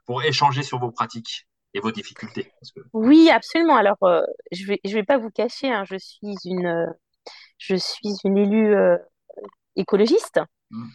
[0.06, 2.52] pour échanger sur vos pratiques et vos difficultés.
[2.92, 3.74] Oui, absolument.
[3.74, 3.98] Alors,
[4.52, 6.86] je ne vais, je vais pas vous cacher, hein, je suis une
[7.62, 8.96] je suis une élue euh,
[9.76, 10.40] écologiste.
[10.70, 10.88] Mmh.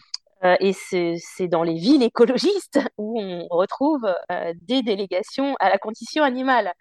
[0.44, 5.78] Euh, et c'est dans les villes écologistes où on retrouve euh, des délégations à la
[5.78, 6.72] condition animale.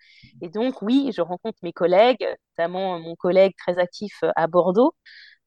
[0.42, 2.28] Et donc, oui, je rencontre mes collègues,
[2.58, 4.94] notamment mon collègue très actif à Bordeaux,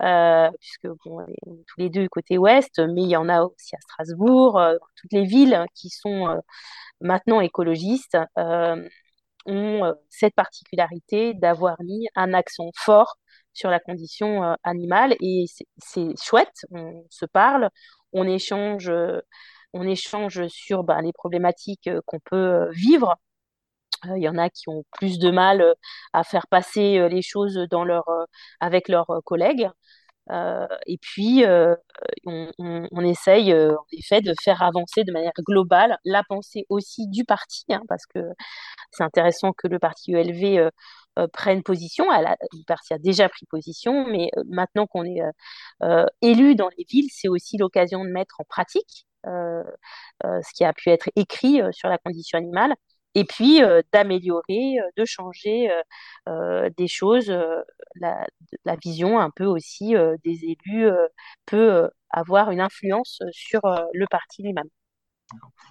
[0.01, 3.77] puisque bon, on est tous les deux côté ouest, mais il y en a aussi
[3.77, 4.61] à Strasbourg,
[4.97, 6.41] toutes les villes qui sont
[7.01, 8.17] maintenant écologistes
[9.47, 13.17] ont cette particularité d'avoir mis un accent fort
[13.53, 15.47] sur la condition euh, animale et
[15.79, 17.69] c'est chouette, on se parle,
[18.13, 19.21] on échange, euh,
[19.73, 23.17] on échange sur bah, les problématiques euh, qu'on peut vivre.
[24.07, 25.75] Il y en a qui ont plus de mal
[26.15, 27.59] à faire passer les choses
[28.61, 29.69] avec leurs collègues.
[30.87, 31.45] et puis,
[32.25, 37.65] on, essaye en effet de faire avancer de manière globale la pensée aussi du parti,
[37.71, 38.21] hein, parce que
[38.91, 40.71] c'est intéressant que le parti ULV
[41.19, 42.13] euh, prennent position.
[42.13, 42.37] Elle a,
[42.91, 45.21] a déjà pris position, mais euh, maintenant qu'on est
[45.83, 50.73] euh, élu dans les villes, c'est aussi l'occasion de mettre en pratique ce qui a
[50.73, 52.75] pu être écrit sur la condition animale
[53.15, 53.61] et puis
[53.93, 55.71] d'améliorer, de changer
[56.77, 57.31] des choses.
[57.97, 58.27] La,
[58.65, 59.95] la, vision un peu aussi
[60.25, 60.89] des élus
[61.47, 63.61] peut avoir une influence sur
[63.93, 64.69] le parti lui-même.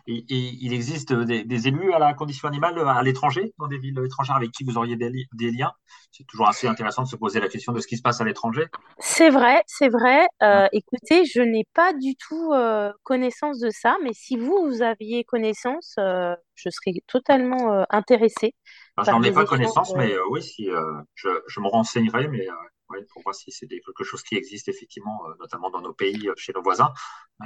[0.08, 4.36] Et, il existe des, élus à la condition animale à l'étranger, dans des villes étrangères
[4.36, 5.72] avec qui vous auriez des, liens?
[6.12, 8.24] C'est toujours assez intéressant de se poser la question de ce qui se passe à
[8.24, 8.66] l'étranger.
[8.98, 10.28] C'est vrai, c'est vrai.
[10.42, 14.82] Euh, écoutez, je n'ai pas du tout euh, connaissance de ça, mais si vous, vous
[14.82, 18.54] aviez connaissance, euh, je serais totalement intéressée.
[19.04, 20.70] Je n'en ai pas connaissance, mais oui, si,
[21.16, 22.48] je, je, me renseignerai, mais
[23.14, 26.64] pour voir si c'est quelque chose qui existe effectivement, notamment dans nos pays, chez nos
[26.64, 26.92] voisins.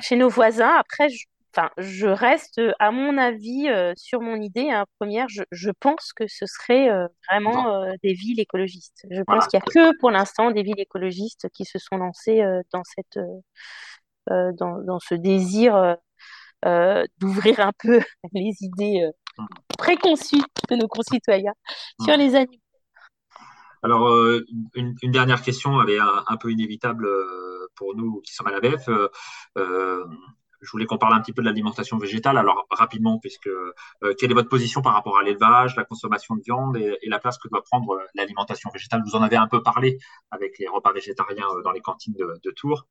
[0.01, 1.25] Chez nos voisins, après, je
[1.55, 5.27] enfin, je reste, à mon avis, euh, sur mon idée hein, première.
[5.29, 9.05] Je, pense que ce serait euh, vraiment euh, des villes écologistes.
[9.09, 12.43] Je pense qu'il n'y a que pour l'instant des villes écologistes qui se sont lancées
[12.71, 13.19] dans, cette,
[14.27, 15.97] dans, ce désir
[17.19, 17.99] d'ouvrir un peu
[18.33, 19.45] les idées mmh.
[19.77, 21.53] préconçues de nos concitoyens
[21.99, 22.03] mmh.
[22.05, 22.57] sur les animaux.
[23.83, 24.09] Alors,
[24.75, 27.05] une, dernière question, elle est un, peu inévitable
[27.75, 28.89] pour nous qui sommes à la BF
[30.63, 32.37] je voulais qu'on parle un petit peu de l'alimentation végétale.
[32.37, 33.73] Alors rapidement, puisque euh,
[34.17, 37.37] quelle est votre position par rapport à l'élevage, la consommation de viande et, la place
[37.37, 39.01] que doit prendre euh, l'alimentation végétale?
[39.05, 39.99] Vous en avez un peu parlé
[40.31, 42.87] avec les repas végétariens euh, dans les cantines de, Tours.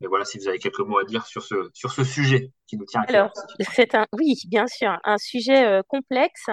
[0.00, 2.76] Mais voilà, si vous avez quelques mots à dire sur ce, sur ce sujet qui
[2.76, 3.14] nous tient à cœur.
[3.16, 3.32] Alors,
[3.74, 6.46] c'est un, oui, bien sûr, un sujet complexe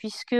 [0.00, 0.34] puisque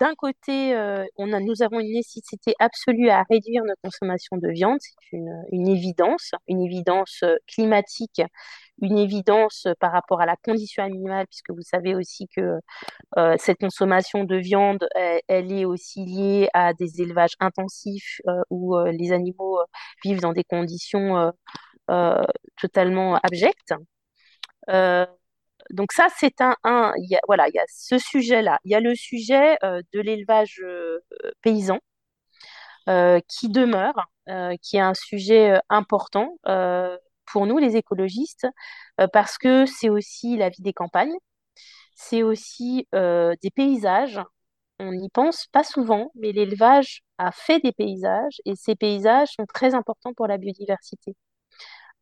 [0.00, 4.48] d'un côté, euh, on a, nous avons une nécessité absolue à réduire notre consommation de
[4.48, 5.18] viande, c'est
[5.52, 8.22] une, évidence, une évidence euh, climatique,
[8.80, 12.60] une évidence par rapport à la condition animale, puisque vous savez aussi que
[13.18, 14.88] euh, cette consommation de viande,
[15.28, 19.58] elle, est aussi liée à des élevages intensifs où les animaux
[20.02, 21.30] vivent dans des conditions
[22.56, 23.74] totalement abjectes
[25.70, 26.56] donc ça, c'est un,
[27.26, 28.58] voilà, il y a ce sujet-là.
[28.64, 31.00] Il y a le sujet euh, de l'élevage euh,
[31.42, 31.78] paysan
[32.88, 33.94] euh, qui demeure,
[34.62, 36.36] qui est un sujet important
[37.26, 38.46] pour nous, les écologistes,
[39.12, 41.16] parce que c'est aussi la vie des campagnes,
[41.94, 44.20] c'est aussi des paysages.
[44.80, 49.46] On n'y pense pas souvent, mais l'élevage a fait des paysages et ces paysages sont
[49.46, 51.14] très importants pour la biodiversité.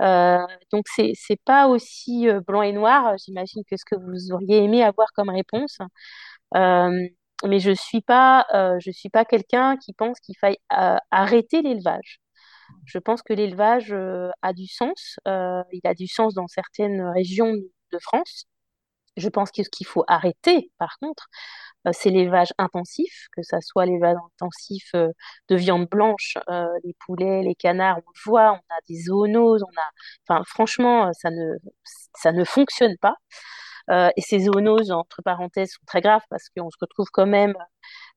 [0.02, 0.38] Euh,
[0.72, 4.58] donc, c'est n'est pas aussi euh, blanc et noir, j'imagine, que ce que vous auriez
[4.64, 5.78] aimé avoir comme réponse.
[6.56, 7.08] Euh,
[7.46, 8.46] mais je ne suis pas,
[8.80, 10.58] je suis pas quelqu'un qui pense qu'il faille
[11.10, 12.20] arrêter l'élevage.
[12.86, 13.94] Je pense que l'élevage
[14.42, 15.18] a du sens.
[15.26, 18.46] il a du sens dans certaines régions de France.
[19.16, 21.28] Je pense que ce qu'il faut arrêter, par contre,
[21.86, 25.08] euh, c'est l'élevage intensif, que ce soit l'élevage intensif euh,
[25.48, 29.62] de viande blanche, euh, les poulets, les canards, on le voit, on a des zoonoses,
[29.64, 29.90] on a,
[30.28, 31.56] enfin, franchement, ça ne,
[32.14, 33.16] ça ne fonctionne pas.
[34.16, 37.54] et ces zoonoses, entre parenthèses, sont très graves parce qu'on se retrouve quand même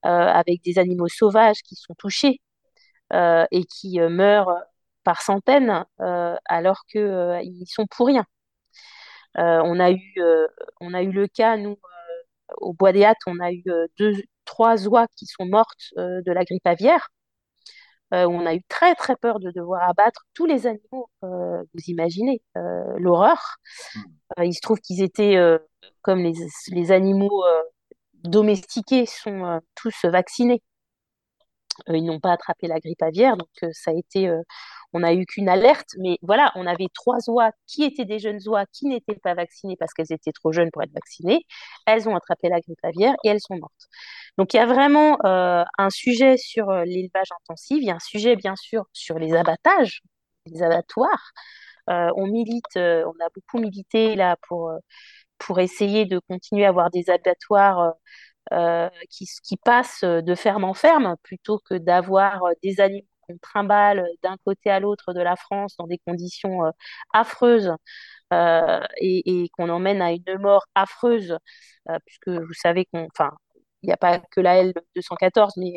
[0.03, 2.41] avec des animaux sauvages qui sont touchés
[3.13, 4.55] et qui meurent
[5.03, 5.85] par centaines
[6.45, 8.25] alors qu'ils sont pour rien.
[9.37, 10.13] On, a eu,
[10.81, 11.77] on a eu le cas, nous,
[12.57, 14.13] au Bois des Hâtes, on a eu euh, deux,
[14.45, 17.09] trois oies qui sont mortes euh, de la grippe aviaire.
[18.13, 21.09] Euh, on a eu très très peur de devoir abattre tous les animaux.
[21.21, 22.41] vous imaginez
[22.97, 23.57] l'horreur.
[23.95, 24.43] Hmm.
[24.43, 25.37] il se trouve qu'ils étaient,
[26.01, 26.33] comme les,
[26.69, 27.43] les animaux
[28.23, 30.61] domestiqués, sont tous vaccinés.
[31.87, 34.31] ils n'ont pas attrapé la grippe aviaire, donc ça a été,
[34.93, 38.39] on n'a eu qu'une alerte, mais voilà, on avait trois oies qui étaient des jeunes
[38.47, 41.45] oies qui n'étaient pas vaccinées parce qu'elles étaient trop jeunes pour être vaccinées.
[41.85, 43.87] Elles ont attrapé la grippe aviaire et elles sont mortes.
[44.37, 47.95] Donc il y a vraiment euh, un sujet sur euh, l'élevage intensif, il y a
[47.95, 50.01] un sujet bien sûr sur les abattages,
[50.45, 51.31] les abattoirs.
[51.89, 54.71] Euh, on milite, on a beaucoup milité là pour,
[55.37, 57.93] pour essayer de continuer à avoir des abattoirs
[59.09, 64.37] qui, qui, passent de ferme en ferme plutôt que d'avoir des animaux qu'on trimballe d'un
[64.45, 66.71] côté à l'autre de la France dans des conditions euh,
[67.13, 67.73] affreuses
[68.33, 71.37] euh, et, qu'on emmène à une mort affreuse,
[71.89, 73.31] euh, puisque vous savez qu'on, enfin,
[73.83, 75.73] il n'y a pas que la L214, mais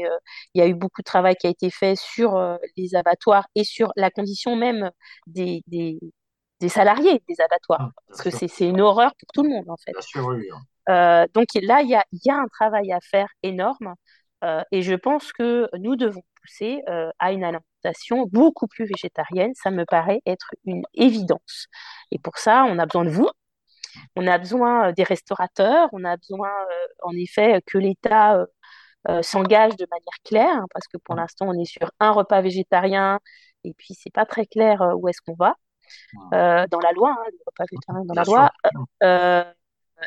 [0.54, 3.64] il y a eu beaucoup de travail qui a été fait sur les abattoirs et
[3.64, 4.90] sur la condition même
[5.26, 5.98] des, des,
[6.68, 9.92] salariés des abattoirs, ah, parce que c'est une horreur pour tout le monde en fait.
[11.34, 13.94] donc là, il y a, y a, un travail à faire énorme.
[14.72, 19.52] et je pense que nous devons pousser euh, à une alimentation beaucoup plus végétarienne.
[19.54, 21.66] Ça me paraît être une évidence.
[22.10, 23.28] Et pour ça, on a besoin de vous.
[24.16, 25.88] On a besoin euh, des restaurateurs.
[25.92, 28.44] On a besoin, euh, en effet, que l'État
[29.22, 33.20] s'engage de manière claire, hein, parce que pour l'instant, on est sur un repas végétarien
[33.64, 35.54] et puis c'est pas très clair où est-ce qu'on va.
[36.32, 38.52] dans la loi, hein, le repas végétarien dans la loi.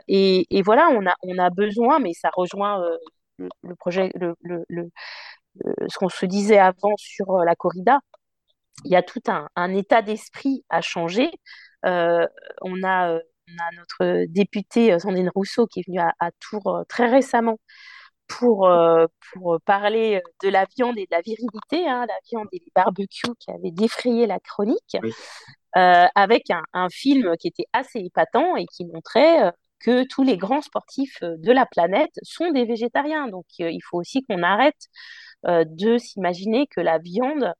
[0.07, 2.79] Et, voilà, on a, on a besoin, mais ça rejoint
[3.37, 4.35] le, projet, le,
[5.87, 7.99] ce qu'on se disait avant sur euh, la corrida,
[8.85, 11.29] il y a tout un, état d'esprit à changer.
[11.85, 12.25] Euh,
[12.61, 17.59] on a on a notre député Sandrine Rousseau qui est venue à, Tours très récemment
[18.27, 18.71] pour,
[19.33, 23.35] pour parler de la viande et de la virilité, hein, la viande et les barbecues
[23.39, 24.95] qui avaient défrayé la chronique,
[25.73, 30.61] avec un, un, film qui était assez épatant et qui montrait que tous les grands
[30.61, 33.27] sportifs de la planète sont des végétariens.
[33.27, 34.87] Donc il faut aussi qu'on arrête
[35.43, 37.53] de s'imaginer que la viande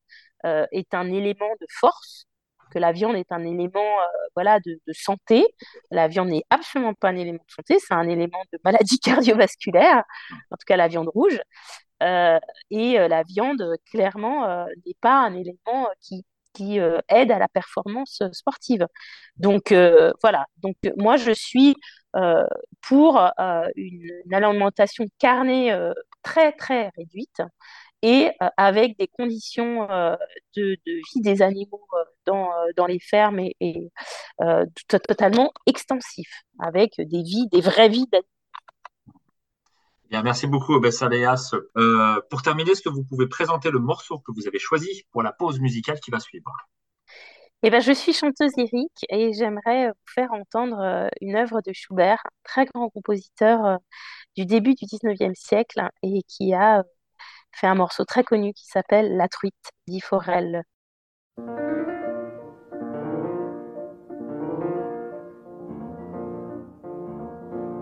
[0.44, 2.28] est un élément de force
[2.72, 4.06] que la viande est un élément euh,
[4.36, 5.46] voilà, de, santé.
[5.92, 9.00] La viande n'est absolument pas un élément de santé, c'est un élément de maladie
[9.40, 10.04] cardiovasculaire,
[10.50, 11.40] en tout cas la viande rouge.
[12.02, 12.40] Euh,
[12.72, 16.80] et euh, la viande, clairement, n'est pas un élément qui, qui
[17.10, 18.88] aide à la performance sportive.
[19.38, 19.74] Donc
[20.22, 21.76] voilà, donc moi je suis
[22.82, 25.72] pour une, une, alimentation carnée
[26.24, 27.42] très très réduite
[28.02, 30.16] et euh, avec des conditions euh,
[30.56, 33.92] de, vie des animaux euh, dans, dans les fermes et,
[34.88, 38.28] totalement extensifs, avec des vies, des vraies vies d'animaux.
[40.10, 41.56] Bien, merci beaucoup, Bessaléas.
[41.78, 45.24] Euh, pour terminer, est-ce que vous pouvez présenter le morceau que vous avez choisi pour
[45.24, 46.52] la pause musicale qui va suivre?
[47.64, 52.24] Eh ben, je suis chanteuse lyrique et j'aimerais vous faire entendre une œuvre de Schubert,
[52.44, 53.78] très grand compositeur
[54.36, 56.84] du début du 19e siècle et qui a
[57.52, 60.64] fait un morceau très connu qui s'appelle La truite, dit Forel.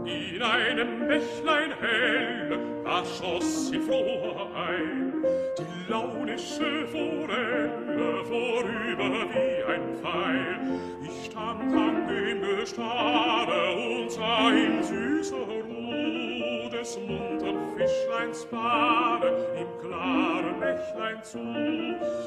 [0.05, 5.23] In einem Bächlein hell, da schoss sie froh ein,
[5.57, 10.79] die launische Forelle vorüber wie ein Pfeil.
[11.03, 16.38] Ich stand an dem Gestade und sah in süßer Ruhe
[16.79, 21.39] des muntern Fischleins Bahne im klaren Bächlein zu,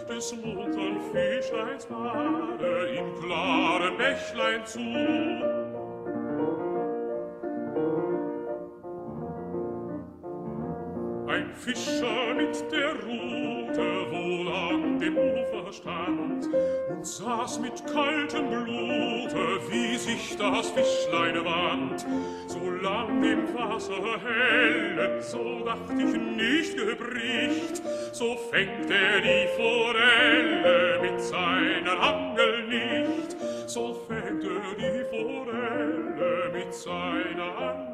[0.08, 5.71] des muntern Fischleins Bahne im klaren Bächlein zu.
[11.56, 16.48] Fischer mit der Rute wohl an dem Ufer stand
[16.88, 22.06] und saß mit kaltem Blute, wie sich das Fischlein wand.
[22.46, 27.82] Solang dem Wasser helle, so dacht ich nicht gebricht,
[28.12, 33.36] so fängt er die Forelle mit seiner Angel nicht,
[33.66, 37.91] so fängt er die Forelle mit seiner Angel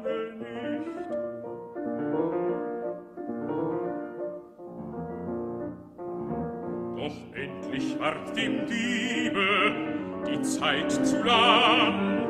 [7.09, 9.71] doch endlich ward dem Diebe
[10.27, 12.27] die Zeit zu lang.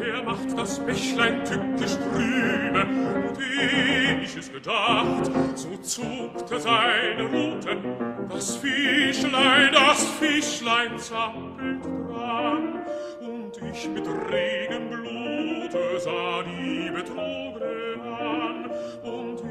[0.00, 2.86] Er macht das Bächlein tückisch trübe,
[3.28, 12.80] und eh ich es gedacht, so zuckte seine Ruten, das Fischlein, das Fischlein zappelt dran,
[13.20, 18.70] und ich mit Regenblute sah die Betrogene an,
[19.04, 19.42] und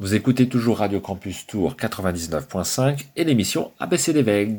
[0.00, 4.56] Vous écoutez toujours Radio Campus Tour 99.5 et l'émission ABC des.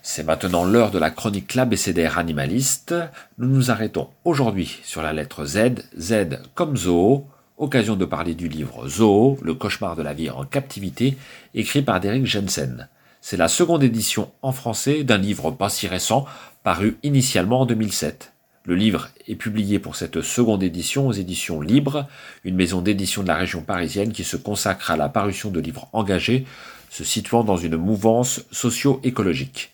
[0.00, 2.94] C'est maintenant l'heure de la chronique l'ABCDR animaliste.
[3.36, 7.26] Nous nous arrêtons aujourd'hui sur la lettre Z, Z comme zoo,
[7.58, 11.16] occasion de parler du livre Zoo, le cauchemar de la vie en captivité,
[11.54, 12.88] écrit par Derek Jensen.
[13.20, 16.24] C'est la seconde édition en français d'un livre pas si récent,
[16.62, 18.32] paru initialement en 2007.
[18.64, 22.06] Le livre est publié pour cette seconde édition aux éditions Libres,
[22.44, 25.88] une maison d'édition de la région parisienne qui se consacre à la parution de livres
[25.92, 26.46] engagés,
[26.90, 29.72] se situant dans une mouvance socio-écologique.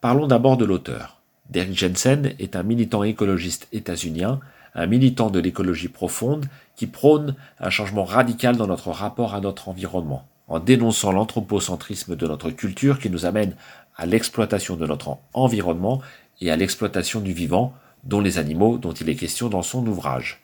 [0.00, 1.20] Parlons d'abord de l'auteur.
[1.50, 4.40] Derek Jensen est un militant écologiste états-unien,
[4.74, 6.46] un militant de l'écologie profonde
[6.76, 12.26] qui prône un changement radical dans notre rapport à notre environnement, en dénonçant l'anthropocentrisme de
[12.26, 13.54] notre culture qui nous amène
[13.96, 16.00] à l'exploitation de notre environnement
[16.40, 20.40] et à l'exploitation du vivant, dont les animaux dont il est question dans son ouvrage.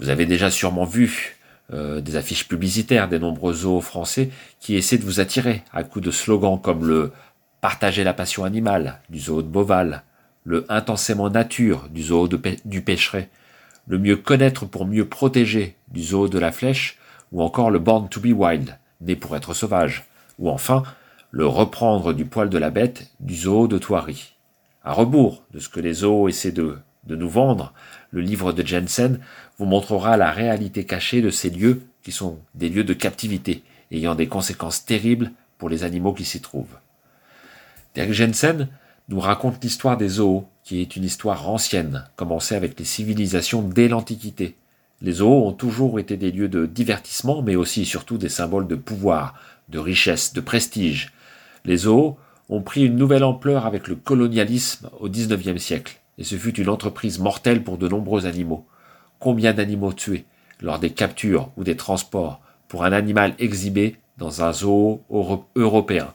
[0.00, 1.36] Vous avez déjà sûrement vu
[1.72, 6.04] euh, des affiches publicitaires des nombreux zoos français qui essaient de vous attirer à coups
[6.04, 7.12] de slogans comme le
[7.62, 10.02] Partager la passion animale du zoo de Beauval,
[10.44, 13.28] le Intensément nature du zoo du Pêcheret,
[13.86, 16.98] le Mieux connaître pour mieux protéger du zoo de la Flèche,
[17.30, 20.04] ou encore le Born to be Wild, né pour être sauvage,
[20.38, 20.82] ou enfin
[21.30, 24.34] le Reprendre du poil de la bête du zoo de Thoiry.
[24.84, 27.72] À rebours de ce que les zoos essaient de, de nous vendre,
[28.10, 29.20] le livre de Jensen
[29.58, 34.14] vous montrera la réalité cachée de ces lieux qui sont des lieux de captivité, ayant
[34.14, 36.76] des conséquences terribles pour les animaux qui s'y trouvent.
[37.94, 38.68] Derek Jensen
[39.08, 43.88] nous raconte l'histoire des zoos, qui est une histoire ancienne, commencée avec les civilisations dès
[43.88, 44.56] l'Antiquité.
[45.00, 48.76] Les zoos ont toujours été des lieux de divertissement, mais aussi surtout des symboles de
[48.76, 49.34] pouvoir,
[49.68, 51.12] de richesse, de prestige.
[51.64, 52.16] Les zoos
[52.48, 56.68] ont pris une nouvelle ampleur avec le colonialisme au XIXe siècle, et ce fut une
[56.68, 58.66] entreprise mortelle pour de nombreux animaux.
[59.18, 60.24] Combien d'animaux tués
[60.60, 65.02] lors des captures ou des transports pour un animal exhibé dans un zoo
[65.56, 66.14] européen?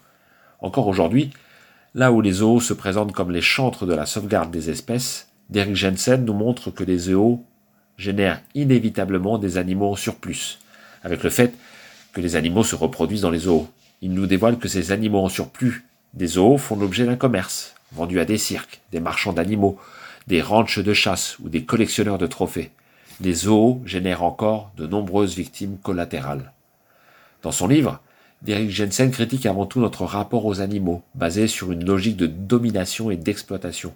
[0.62, 1.32] Encore aujourd'hui,
[1.96, 5.76] Là où les zoos se présentent comme les chantres de la sauvegarde des espèces, Derrick
[5.76, 7.44] Jensen nous montre que les zoos
[7.98, 10.60] génèrent inévitablement des animaux en surplus,
[11.04, 11.54] avec le fait
[12.14, 13.68] que les animaux se reproduisent dans les zoos.
[14.02, 18.20] Il nous dévoile que ces animaux en surplus des zoos font l'objet d'un commerce, vendu
[18.20, 19.80] à des cirques, des marchands d'animaux,
[20.28, 22.72] des ranchs de chasse ou des collectionneurs de trophées.
[23.22, 26.52] Les zoos génèrent encore de nombreuses victimes collatérales.
[27.42, 28.02] Dans son livre,
[28.44, 33.10] Derrick Jensen critique avant tout notre rapport aux animaux, basé sur une logique de domination
[33.10, 33.96] et d'exploitation.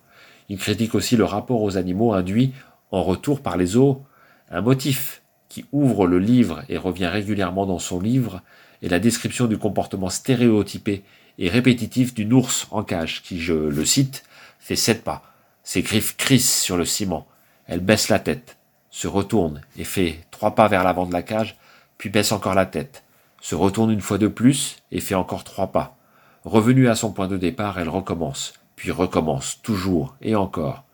[0.50, 2.54] Il critique aussi le rapport aux animaux induit
[2.92, 4.04] en retour par les zoos.
[4.50, 8.42] Un motif qui ouvre le livre et revient régulièrement dans son livre
[8.82, 11.04] est la description du comportement stéréotypé
[11.38, 14.24] et répétitif d'une ours en cage qui, je le cite,
[14.60, 15.24] fait sept pas.
[15.64, 17.28] Ses griffes crissent sur le ciment.
[17.68, 18.58] Elle baisse la tête,
[18.90, 21.58] se retourne et fait trois pas vers l'avant de la cage,
[21.98, 23.04] puis baisse encore la tête
[23.42, 25.98] se retourne une fois de plus et fait encore trois pas.
[26.46, 30.86] Revenue à son point de départ, elle recommence, puis recommence, toujours et encore.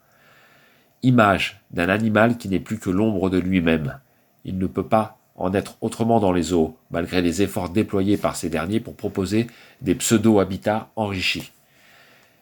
[1.03, 3.99] Image d'un animal qui n'est plus que l'ombre de lui-même.
[4.45, 8.35] Il ne peut pas en être autrement dans les zoos, malgré les efforts déployés par
[8.35, 9.47] ces derniers pour proposer
[9.81, 11.51] des pseudo-habitats enrichis.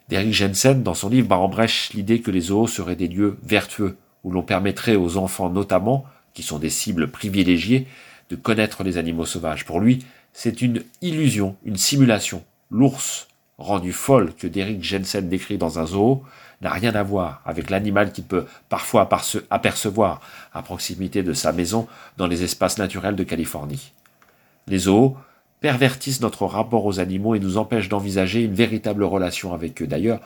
[0.07, 3.37] Derrick Jensen, dans son livre, bat en brèche l'idée que les zoos seraient des lieux
[3.43, 7.87] vertueux, où l'on permettrait aux enfants notamment, qui sont des cibles privilégiées,
[8.29, 9.65] de connaître les animaux sauvages.
[9.65, 12.43] Pour lui, c'est une illusion, une simulation.
[12.71, 16.23] L'ours, rendu folle que Derrick Jensen décrit dans un zoo,
[16.61, 19.07] n'a rien à voir avec l'animal qu'il peut parfois
[19.49, 20.21] apercevoir
[20.53, 23.91] à proximité de sa maison dans les espaces naturels de Californie.
[24.67, 25.15] Les zoos
[25.59, 29.87] pervertissent notre rapport aux animaux et nous empêchent d'envisager une véritable relation avec eux.
[29.87, 30.19] D'ailleurs,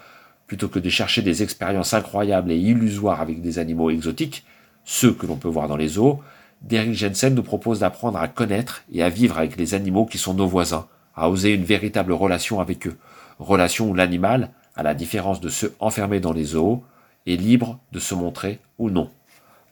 [0.48, 4.44] plutôt que de chercher des expériences incroyables et illusoires avec des animaux exotiques,
[4.86, 6.20] ceux que l'on peut voir dans les zoos,
[6.62, 10.34] Derrick Jensen nous propose d'apprendre à connaître et à vivre avec les animaux qui sont
[10.34, 12.98] nos voisins, à oser une véritable relation avec eux,
[13.40, 16.84] relation où l'animal, à la différence de ceux enfermés dans les zoos,
[17.28, 19.10] est libre de se montrer ou non.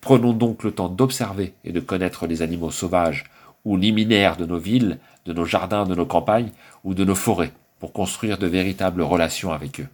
[0.01, 3.25] Prenons donc le temps d'observer et de connaître les animaux sauvages
[3.65, 6.51] ou liminaires de nos villes, de nos jardins, de nos campagnes
[6.83, 9.88] ou de nos forêts, pour construire de véritables relations avec eux.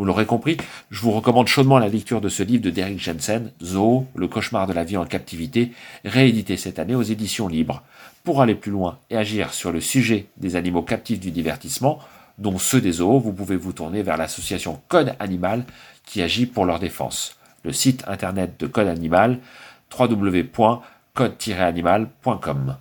[0.00, 0.56] Vous l'aurez compris,
[0.90, 4.66] je vous recommande chaudement la lecture de ce livre de Derrick Jensen, Zoo, le cauchemar
[4.66, 5.72] de la vie en captivité,
[6.06, 7.82] réédité cette année aux éditions libres.
[8.24, 11.98] Pour aller plus loin et agir sur le sujet des animaux captifs du divertissement,
[12.38, 15.66] dont ceux des zoos, vous pouvez vous tourner vers l'association Code Animal
[16.06, 17.36] qui agit pour leur défense.
[17.62, 19.38] Le site internet de Code Animal,
[19.98, 22.76] www.code-animal.com.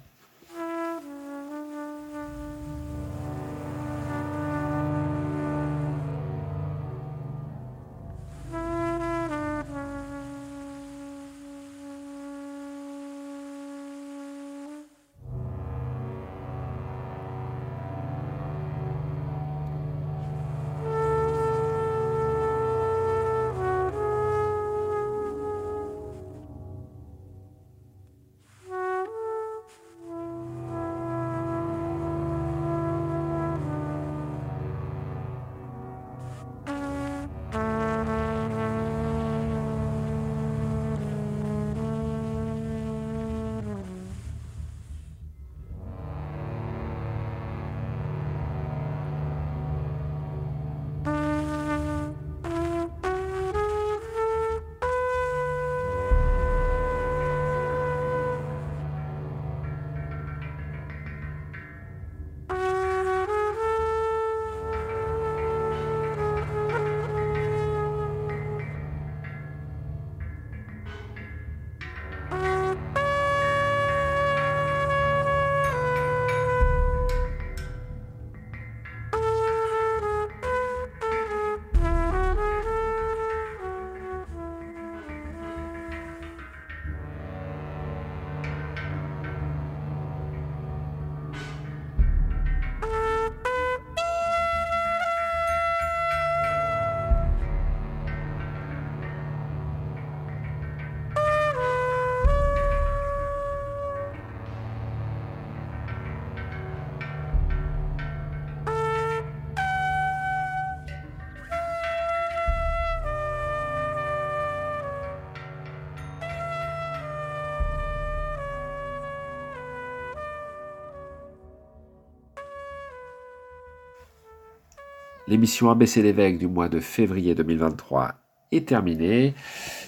[125.29, 128.15] L'émission ABC l'évêque du mois de février 2023
[128.51, 129.35] est terminée.